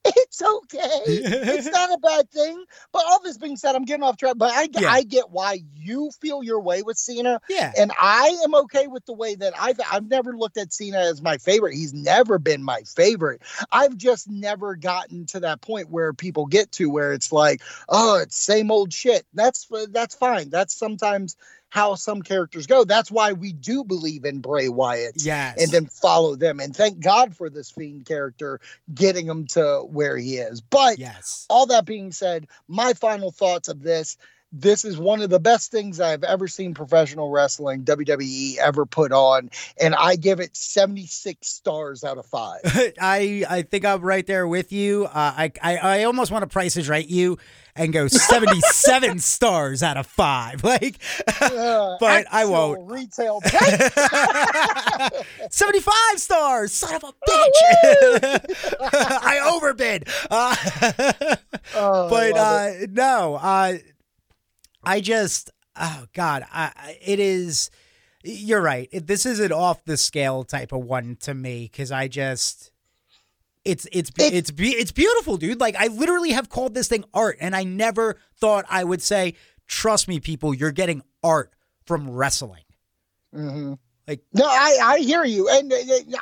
[0.16, 0.88] It's okay.
[1.06, 2.64] it's not a bad thing.
[2.92, 4.34] But all this being said, I'm getting off track.
[4.36, 4.90] But I, Yeah.
[4.90, 7.40] I get why you feel your way with Cena.
[7.48, 7.72] yeah.
[7.78, 11.22] And I am okay with the way that I've I've never looked at Cena as
[11.22, 11.74] my favorite.
[11.74, 13.42] He's never been my favorite.
[13.72, 18.18] I've just never gotten to that point where people get to where it's like, oh,
[18.20, 19.26] it's same old shit.
[19.34, 20.50] That's that's fine.
[20.50, 21.36] That's sometimes
[21.76, 22.84] how some characters go.
[22.84, 25.62] That's why we do believe in Bray Wyatt Yes.
[25.62, 26.58] and then follow them.
[26.58, 28.62] And thank God for this fiend character
[28.94, 30.62] getting him to where he is.
[30.62, 31.44] But yes.
[31.50, 34.16] all that being said, my final thoughts of this.
[34.58, 39.12] This is one of the best things I've ever seen professional wrestling, WWE, ever put
[39.12, 39.50] on.
[39.80, 42.60] And I give it 76 stars out of five.
[43.00, 45.04] I I think I'm right there with you.
[45.04, 47.38] Uh, I, I I almost want to Price Is right you
[47.74, 50.64] and go 77 stars out of five.
[50.64, 50.96] Like
[51.40, 52.90] Uh, But I won't.
[52.90, 53.40] Retail
[55.50, 58.56] 75 stars, son of a bitch.
[58.80, 60.08] I overbid.
[60.30, 60.56] Uh,
[61.74, 63.74] Oh, but love uh, no, uh,
[64.86, 67.70] I just, oh God, I, it is.
[68.24, 68.88] You're right.
[68.92, 72.70] It, this is an off the scale type of one to me because I just.
[73.64, 75.58] It's it's it's be- it's beautiful, dude.
[75.60, 79.34] Like I literally have called this thing art, and I never thought I would say,
[79.66, 81.52] "Trust me, people, you're getting art
[81.84, 82.62] from wrestling."
[83.34, 83.78] Mhm.
[84.08, 85.72] Like No, I I hear you, and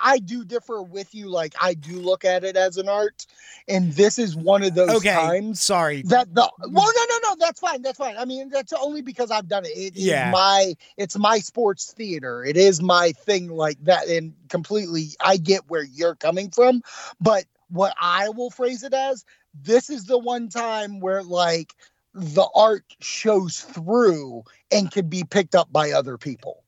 [0.02, 1.28] I do differ with you.
[1.28, 3.26] Like I do look at it as an art,
[3.68, 6.02] and this is one of those okay, times sorry.
[6.04, 8.16] that the well, no, no, no, that's fine, that's fine.
[8.16, 9.76] I mean, that's only because I've done it.
[9.76, 10.30] It is Yeah.
[10.30, 12.44] my it's my sports theater.
[12.44, 16.82] It is my thing like that, and completely, I get where you're coming from,
[17.20, 19.24] but what I will phrase it as,
[19.54, 21.74] this is the one time where like
[22.14, 26.62] the art shows through and can be picked up by other people.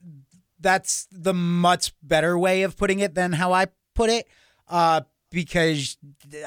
[0.60, 4.26] That's the much better way of putting it than how I put it.
[4.68, 5.98] Uh, because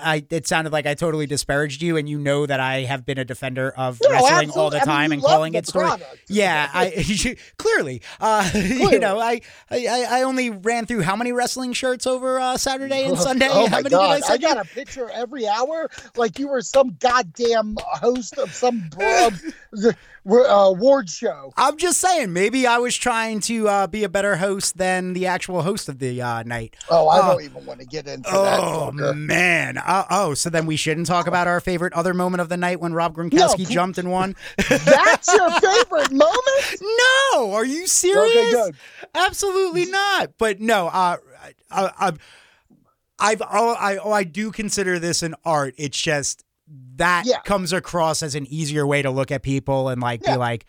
[0.02, 3.18] I it sounded like I totally disparaged you, and you know that I have been
[3.18, 4.80] a defender of No, wrestling all the absolutely.
[4.80, 5.86] I mean, time and calling it story.
[5.86, 6.22] product.
[6.28, 11.74] Yeah, I clearly, uh, you know, I, I I only ran through how many wrestling
[11.74, 13.48] shirts over uh, Saturday and Sunday.
[13.50, 14.16] Oh how my many god!
[14.16, 18.54] did I I, got a picture every hour, like you were some goddamn host of
[18.54, 18.90] some
[20.28, 21.54] uh, award show.
[21.58, 25.26] I'm just saying, maybe I was trying to uh, be a better host than the
[25.28, 26.76] actual host of the uh, night.
[26.90, 28.60] Oh, I Uh, don't even want to get into that.
[28.60, 29.78] Oh man!
[29.78, 32.80] Uh, oh, so then we shouldn't talk about our favorite other moment of the night
[32.80, 34.36] when Rob Gronkowski pl- jumped and won.
[34.70, 36.82] That's your favorite moment?
[37.34, 38.36] no, are you serious?
[38.36, 38.76] Okay, good.
[39.16, 40.32] Absolutely not.
[40.38, 41.18] But no, uh,
[41.72, 42.12] I, I,
[43.20, 45.74] I've oh, I oh, I do consider this an art.
[45.78, 46.44] It's just
[46.98, 47.40] that Yeah.
[47.42, 50.34] comes across as an easier way to look at people and like Yeah.
[50.34, 50.66] be like,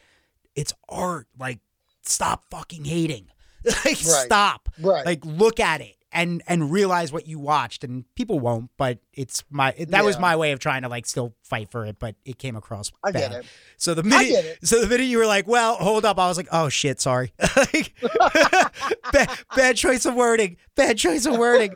[0.54, 1.26] it's art.
[1.38, 1.60] Like,
[2.02, 3.28] stop fucking hating.
[3.64, 3.96] like, Right.
[3.96, 4.68] stop.
[4.80, 5.04] Right.
[5.04, 7.84] Like, look at it and and realize what you watched.
[7.84, 11.34] And people won't, but it's my that was my way of trying to like still
[11.42, 11.98] fight for it.
[11.98, 12.90] But it came across.
[13.04, 13.40] I get bad.
[13.44, 13.46] it.
[13.76, 14.58] So the I minute, get it.
[14.66, 17.32] so the minute you were like, "Well, hold up," I was like, "Oh shit, sorry."
[17.56, 17.94] Like,
[19.12, 20.56] bad, bad choice of wording.
[20.74, 21.72] Bad choice of wording.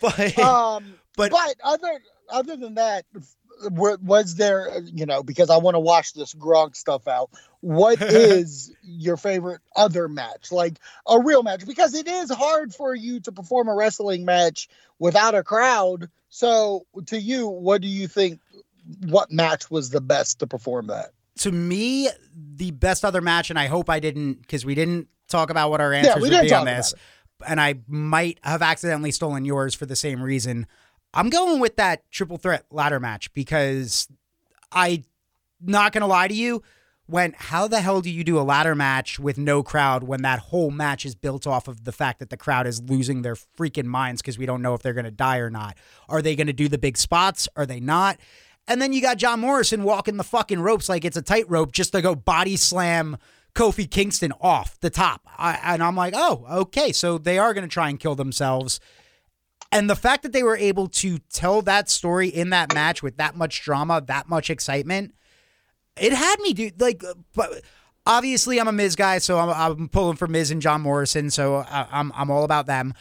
[0.00, 3.04] But Um, But- but, other other than that,
[3.70, 4.70] was there?
[4.70, 7.30] uh, You know, because I want to wash this Gronk stuff out.
[7.60, 10.78] What is your favorite other match, like
[11.08, 11.66] a real match?
[11.66, 16.08] Because it is hard for you to perform a wrestling match without a crowd.
[16.28, 18.40] So, to you, what do you think?
[19.06, 21.12] What match was the best to perform that?
[21.38, 25.50] to me, the best other match, and I hope I didn't because we didn't talk
[25.50, 26.94] about what our answers we would be on this,
[27.46, 30.66] and I might have accidentally stolen yours for the same reason.
[31.14, 34.08] I'm going with that triple threat ladder match because
[34.72, 35.04] I,
[35.60, 36.62] not gonna lie to you,
[37.06, 40.38] when how the hell do you do a ladder match with no crowd when that
[40.38, 43.84] whole match is built off of the fact that the crowd is losing their freaking
[43.84, 45.76] minds because we don't know if they're gonna die or not?
[46.08, 47.48] Are they gonna do the big spots?
[47.56, 48.18] Are they not?
[48.66, 51.92] And then you got John Morrison walking the fucking ropes like it's a tightrope just
[51.92, 53.18] to go body slam
[53.54, 55.22] Kofi Kingston off the top.
[55.38, 56.92] I, and I'm like, oh, okay.
[56.92, 58.80] So they are going to try and kill themselves.
[59.74, 63.16] And the fact that they were able to tell that story in that match with
[63.16, 65.14] that much drama, that much excitement,
[65.96, 67.62] it had me, do Like, uh, but
[68.06, 71.28] obviously, I'm a Miz guy, so I'm, I'm pulling for Miz and John Morrison.
[71.28, 72.94] So I, I'm I'm all about them.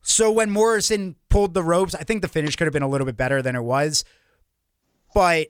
[0.00, 3.06] So when Morrison pulled the ropes, I think the finish could have been a little
[3.06, 4.04] bit better than it was.
[5.14, 5.48] But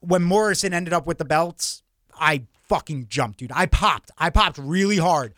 [0.00, 1.82] when Morrison ended up with the belts,
[2.14, 3.52] I fucking jumped, dude.
[3.52, 4.10] I popped.
[4.18, 5.34] I popped really hard.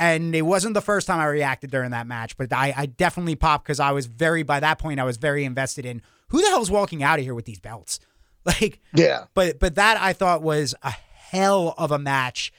[0.00, 3.36] And it wasn't the first time I reacted during that match, but I, I definitely
[3.36, 6.48] popped because I was very, by that point, I was very invested in who the
[6.48, 8.00] hell's walking out of here with these belts?
[8.46, 9.24] Like, Yeah.
[9.34, 12.50] but but that I thought was a hell of a match,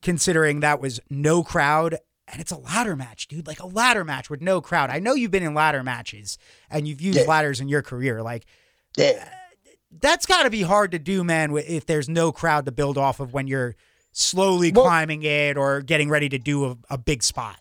[0.00, 3.46] considering that was no crowd and it's a ladder match, dude.
[3.46, 4.88] Like a ladder match with no crowd.
[4.88, 6.38] I know you've been in ladder matches
[6.70, 7.26] and you've used Yeah.
[7.26, 8.22] ladders in your career.
[8.22, 8.46] Like
[8.96, 9.12] Yeah.
[9.20, 11.54] Uh, that's got to be hard to do, man.
[11.56, 13.76] If there's no crowd to build off of when you're
[14.14, 17.56] slowly Well- climbing it or getting ready to do a, a big spot.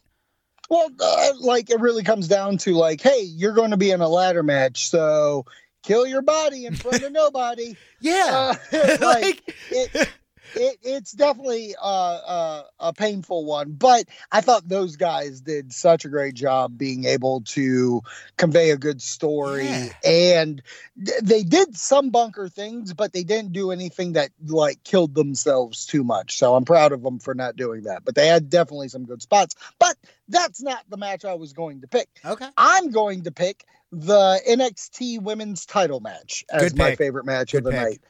[0.70, 4.00] Well, uh, like it really comes down to like, hey, you're going to be in
[4.02, 5.46] a ladder match, so
[5.84, 7.76] kill your body in front of nobody.
[8.00, 10.10] Yeah, Uh, like like it,
[10.56, 16.06] it, it's definitely uh, uh, a painful one, but I thought those guys did such
[16.06, 18.02] a great job being able to
[18.38, 19.90] convey a good story, Yeah.
[20.06, 20.62] and
[21.06, 25.86] th- they did some bunker things, but they didn't do anything that like killed themselves
[25.86, 26.38] too much.
[26.38, 28.06] So I'm proud of them for not doing that.
[28.06, 29.56] But they had definitely some good spots.
[29.80, 29.96] But
[30.28, 32.10] that's not the match I was going to pick.
[32.26, 37.60] okay, I'm going to pick the NXT Women's Title match as my favorite match Good
[37.60, 37.80] of the pick.
[37.80, 38.02] night.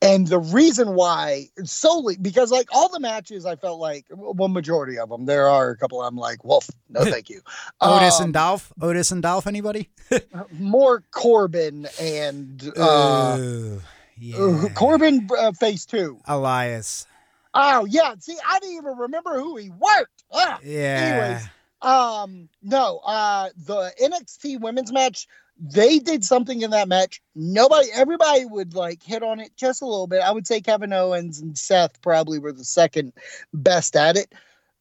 [0.00, 4.96] And the reason why solely because like all the matches I felt like well majority
[4.98, 7.40] of them there are a couple I'm like wolf no thank you
[7.80, 8.72] Otis Um, and Dolph.
[8.80, 9.46] Otis and Dolph.
[9.48, 9.90] Anybody?
[10.52, 13.82] more Corbin and uh, Ugh,
[14.18, 14.36] yeah.
[14.38, 17.06] uh, Corbin uh, phase two Elias.
[17.54, 20.60] oh yeah see I didn't even remember who he worked ah.
[20.62, 21.40] Yeah.
[21.40, 21.48] Anyways,
[21.82, 25.26] Um, no, uh, the NXT women's match,
[25.58, 27.20] they did something in that match.
[27.34, 30.22] Nobody, everybody would like hit on it just a little bit.
[30.22, 33.12] I would say Kevin Owens and Seth probably were the second
[33.52, 34.32] best at it.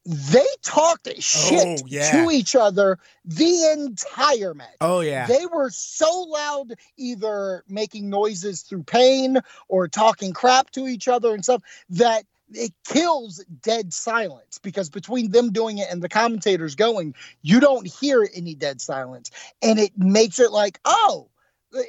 [0.06, 2.24] they talked shit Oh, yeah.
[2.24, 4.78] to each other the entire match.
[4.80, 5.28] Oh yeah.
[5.28, 11.34] They were so loud, either making noises through pain or talking crap to each other
[11.34, 12.24] and stuff, that
[12.54, 17.88] it kills dead silence because between them doing it and the commentators going, you don't
[17.88, 19.32] hear any dead silence.
[19.62, 21.30] And it makes it like, oh,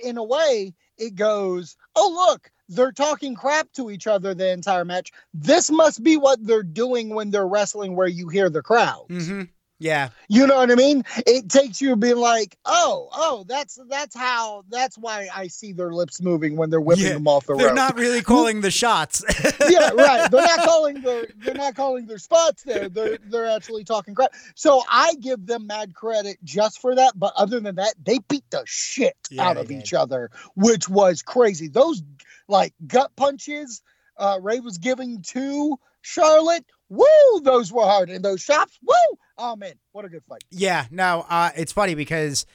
[0.03, 4.85] in a way, it goes, oh, look, they're talking crap to each other the entire
[4.85, 5.13] match.
[5.33, 9.07] This must be what they're doing when they're wrestling, where you hear the crowds.
[9.09, 9.43] hmm
[9.81, 10.09] Yeah.
[10.29, 11.05] You know what I mean?
[11.27, 15.93] It takes you being like, oh, oh, that's that's how that's why I see their
[15.93, 17.61] lips moving when they're whipping Yeah, them off the road.
[17.63, 19.25] They're not really calling the shots.
[19.69, 20.29] yeah, right.
[20.31, 22.89] They're not calling their they're not calling their spots there.
[22.89, 24.33] They're they're actually talking crap.
[24.57, 27.13] So I give them mad credit just for that.
[27.17, 29.79] But other than that, they beat the shit Yeah, out of did.
[29.81, 31.69] each other, which was crazy.
[31.69, 32.03] Those
[32.49, 33.81] like gut punches
[34.17, 36.65] uh Ray was giving to Charlotte.
[36.89, 38.11] Woo, those were hard.
[38.11, 38.95] And those shots, woo!
[39.37, 40.45] Oh man, what a good fight.
[40.51, 42.47] Yeah, no, uh, it's funny because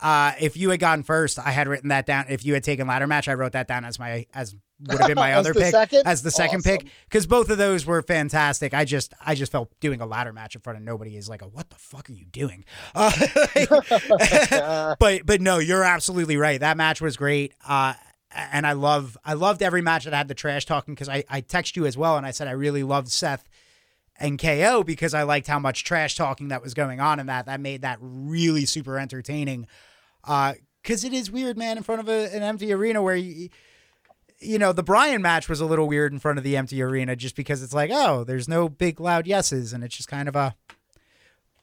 [0.00, 2.26] uh, if you had gone first, I had written that down.
[2.28, 5.08] If you had taken ladder match, I wrote that down as my as would have
[5.08, 6.06] been my other pick second?
[6.06, 8.74] as the second pick because both of those were fantastic.
[8.74, 11.42] I just I just felt doing a ladder match in front of nobody is like
[11.42, 12.64] a what the fuck are you doing?
[12.94, 16.60] Uh, but but no, you're absolutely right.
[16.60, 17.54] That match was great.
[17.66, 17.94] Uh,
[18.30, 21.40] and I love I loved every match that had the trash talking because I I
[21.40, 23.48] text you as well and I said I really loved Seth
[24.18, 27.46] and KO because I liked how much trash talking that was going on in that.
[27.46, 29.66] That made that really super entertaining.
[30.22, 33.48] Uh, cause it is weird, man, in front of a, an empty arena where you,
[34.40, 37.16] you know, the Bryan match was a little weird in front of the empty arena
[37.16, 39.72] just because it's like, oh, there's no big loud yeses.
[39.72, 40.54] And it's just kind of a,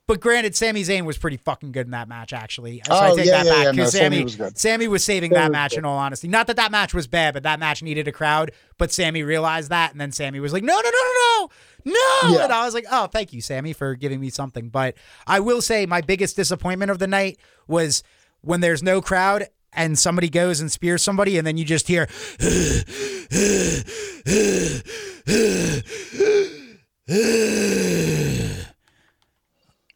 [0.07, 2.81] but granted, Sami Zayn was pretty fucking good in that match, actually.
[2.85, 4.57] So I Oh, take yeah, that yeah, back yeah, no, because Sami, was good.
[4.57, 5.79] Sami was saving Sami that was match good.
[5.79, 6.27] in all honesty.
[6.27, 8.51] Not that that match was bad, but that match needed a crowd.
[8.77, 11.49] But Sami realized that, and then Sami was like, no, no, no, no,
[11.85, 12.43] no, no.
[12.43, 14.69] And I was like, oh, thank you, Sami, for giving me something.
[14.69, 14.95] But
[15.27, 17.37] I will say my biggest disappointment of the night
[17.67, 18.03] was
[18.41, 22.07] when there's no crowd and somebody goes and spears somebody, and then you just hear.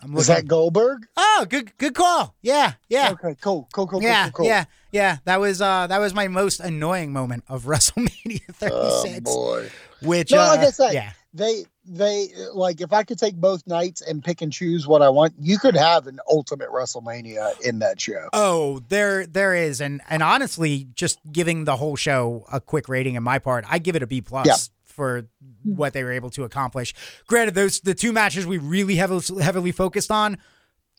[0.06, 1.08] I'm Is that Goldberg?
[1.18, 2.36] Oh, good, good call.
[2.42, 3.12] Yeah, yeah.
[3.14, 4.46] Okay, cool, cool, cool, Yeah, cool, cool.
[4.46, 5.18] yeah, yeah.
[5.26, 8.72] That was uh that was my most annoying moment of WrestleMania 36.
[8.72, 9.70] Oh boy.
[10.02, 11.12] which No, uh, like I said, yeah.
[11.34, 15.10] they they like if I could take both nights and pick and choose what I
[15.10, 18.30] want, you could have an ultimate WrestleMania in that show.
[18.32, 23.16] Oh, there there is and and honestly just giving the whole show a quick rating
[23.16, 24.56] in my part, I give it a B plus Yeah.
[24.96, 25.76] For hmm.
[25.76, 26.94] what they were able to accomplish.
[27.28, 30.38] Granted those the two matches we really heavily heavily focused on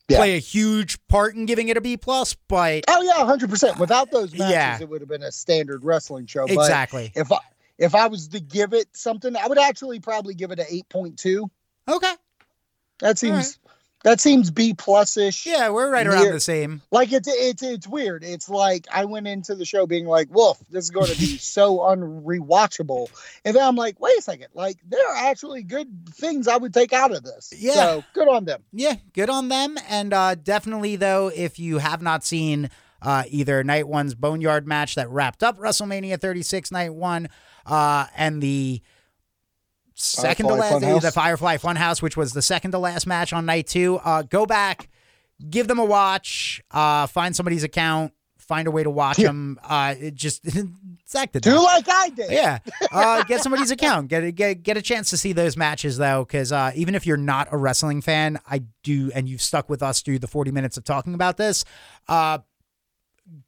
[0.08, 0.18] Yeah.
[0.18, 3.78] play a huge part in giving it a B plus, but Oh yeah, hundred percent.
[3.78, 4.78] Without those matches, Yeah.
[4.80, 6.44] it would have been a standard wrestling show.
[6.44, 7.12] exactly.
[7.14, 7.38] But if I
[7.78, 10.88] if I was to give it something, I would actually probably give it an eight
[10.88, 11.50] point two.
[11.88, 12.14] Okay.
[13.00, 13.58] That seems
[14.06, 15.46] that seems B plus ish.
[15.46, 16.80] Yeah, we're right around Near- the same.
[16.92, 18.22] Like it's it's it's weird.
[18.22, 21.36] It's like I went into the show being like, "Wolf, this is going to be
[21.38, 23.08] so unrewatchable,"
[23.44, 24.46] and then I'm like, "Wait a second!
[24.54, 27.72] Like there are actually good things I would take out of this." Yeah.
[27.72, 28.62] So good on them.
[28.72, 29.76] Yeah, good on them.
[29.88, 32.70] And uh, definitely, though, if you have not seen
[33.02, 37.28] uh, either Night One's Boneyard match that wrapped up WrestleMania 36 Night One
[37.66, 38.82] uh, and the
[39.96, 41.02] second Firefly to last, Funhouse.
[41.02, 44.46] the Firefly Funhouse, which was the second to last match on Night Two, uh, go
[44.46, 44.88] back,
[45.50, 49.28] give them a watch, uh, find somebody's account, find a way to watch Yeah.
[49.28, 49.58] them.
[49.64, 50.46] Uh, it just
[51.16, 51.42] acted.
[51.42, 52.30] Do like I did.
[52.30, 52.58] Yeah,
[52.92, 54.08] uh, get somebody's account.
[54.08, 57.06] Get a, get get a chance to see those matches though, because uh, even if
[57.06, 60.50] you're not a wrestling fan, I do, and you've stuck with us through the 40
[60.52, 61.64] minutes of talking about this.
[62.06, 62.38] Uh,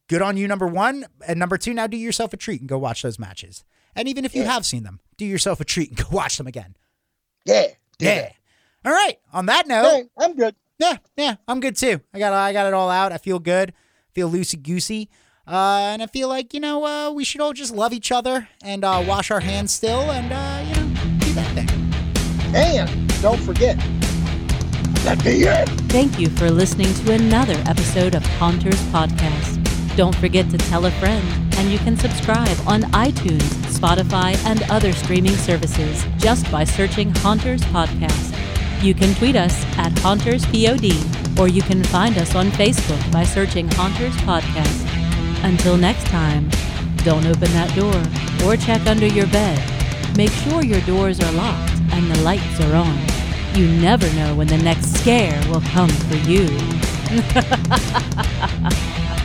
[0.07, 1.73] good on you, number one, and number two.
[1.73, 3.63] Now do yourself a treat and go watch those matches.
[3.95, 4.53] And even if you Yeah.
[4.53, 6.75] have seen them, do yourself a treat and go watch them again.
[7.45, 7.67] Yeah.
[7.99, 8.21] Yeah.
[8.21, 8.35] that.
[8.85, 9.17] All right.
[9.33, 10.55] On that note, Hey, I'm good.
[10.77, 11.99] yeah, yeah, I'm good too.
[12.13, 13.11] I got I got it all out.
[13.11, 13.73] I feel good.
[14.13, 15.09] Feel loosey goosey.
[15.47, 18.47] Uh, and I feel like you know uh, we should all just love each other
[18.63, 21.69] and uh, wash our hands still and uh, you know do that thing.
[22.55, 23.75] And don't forget,
[25.03, 25.67] that be it.
[25.91, 29.57] Thank you for listening to another episode of Haunters Podcast.
[29.95, 31.25] Don't forget to tell a friend,
[31.59, 37.61] and you can subscribe on iTunes, Spotify, and other streaming services just by searching Haunters
[37.63, 38.33] Podcast.
[38.81, 43.67] You can tweet us at HauntersPod, or you can find us on Facebook by searching
[43.71, 44.85] Haunters Podcast.
[45.43, 46.49] Until next time,
[47.03, 49.59] don't open that door or check under your bed.
[50.15, 52.97] Make sure your doors are locked and the lights are on.
[53.53, 56.47] You never know when the next scare will come for you.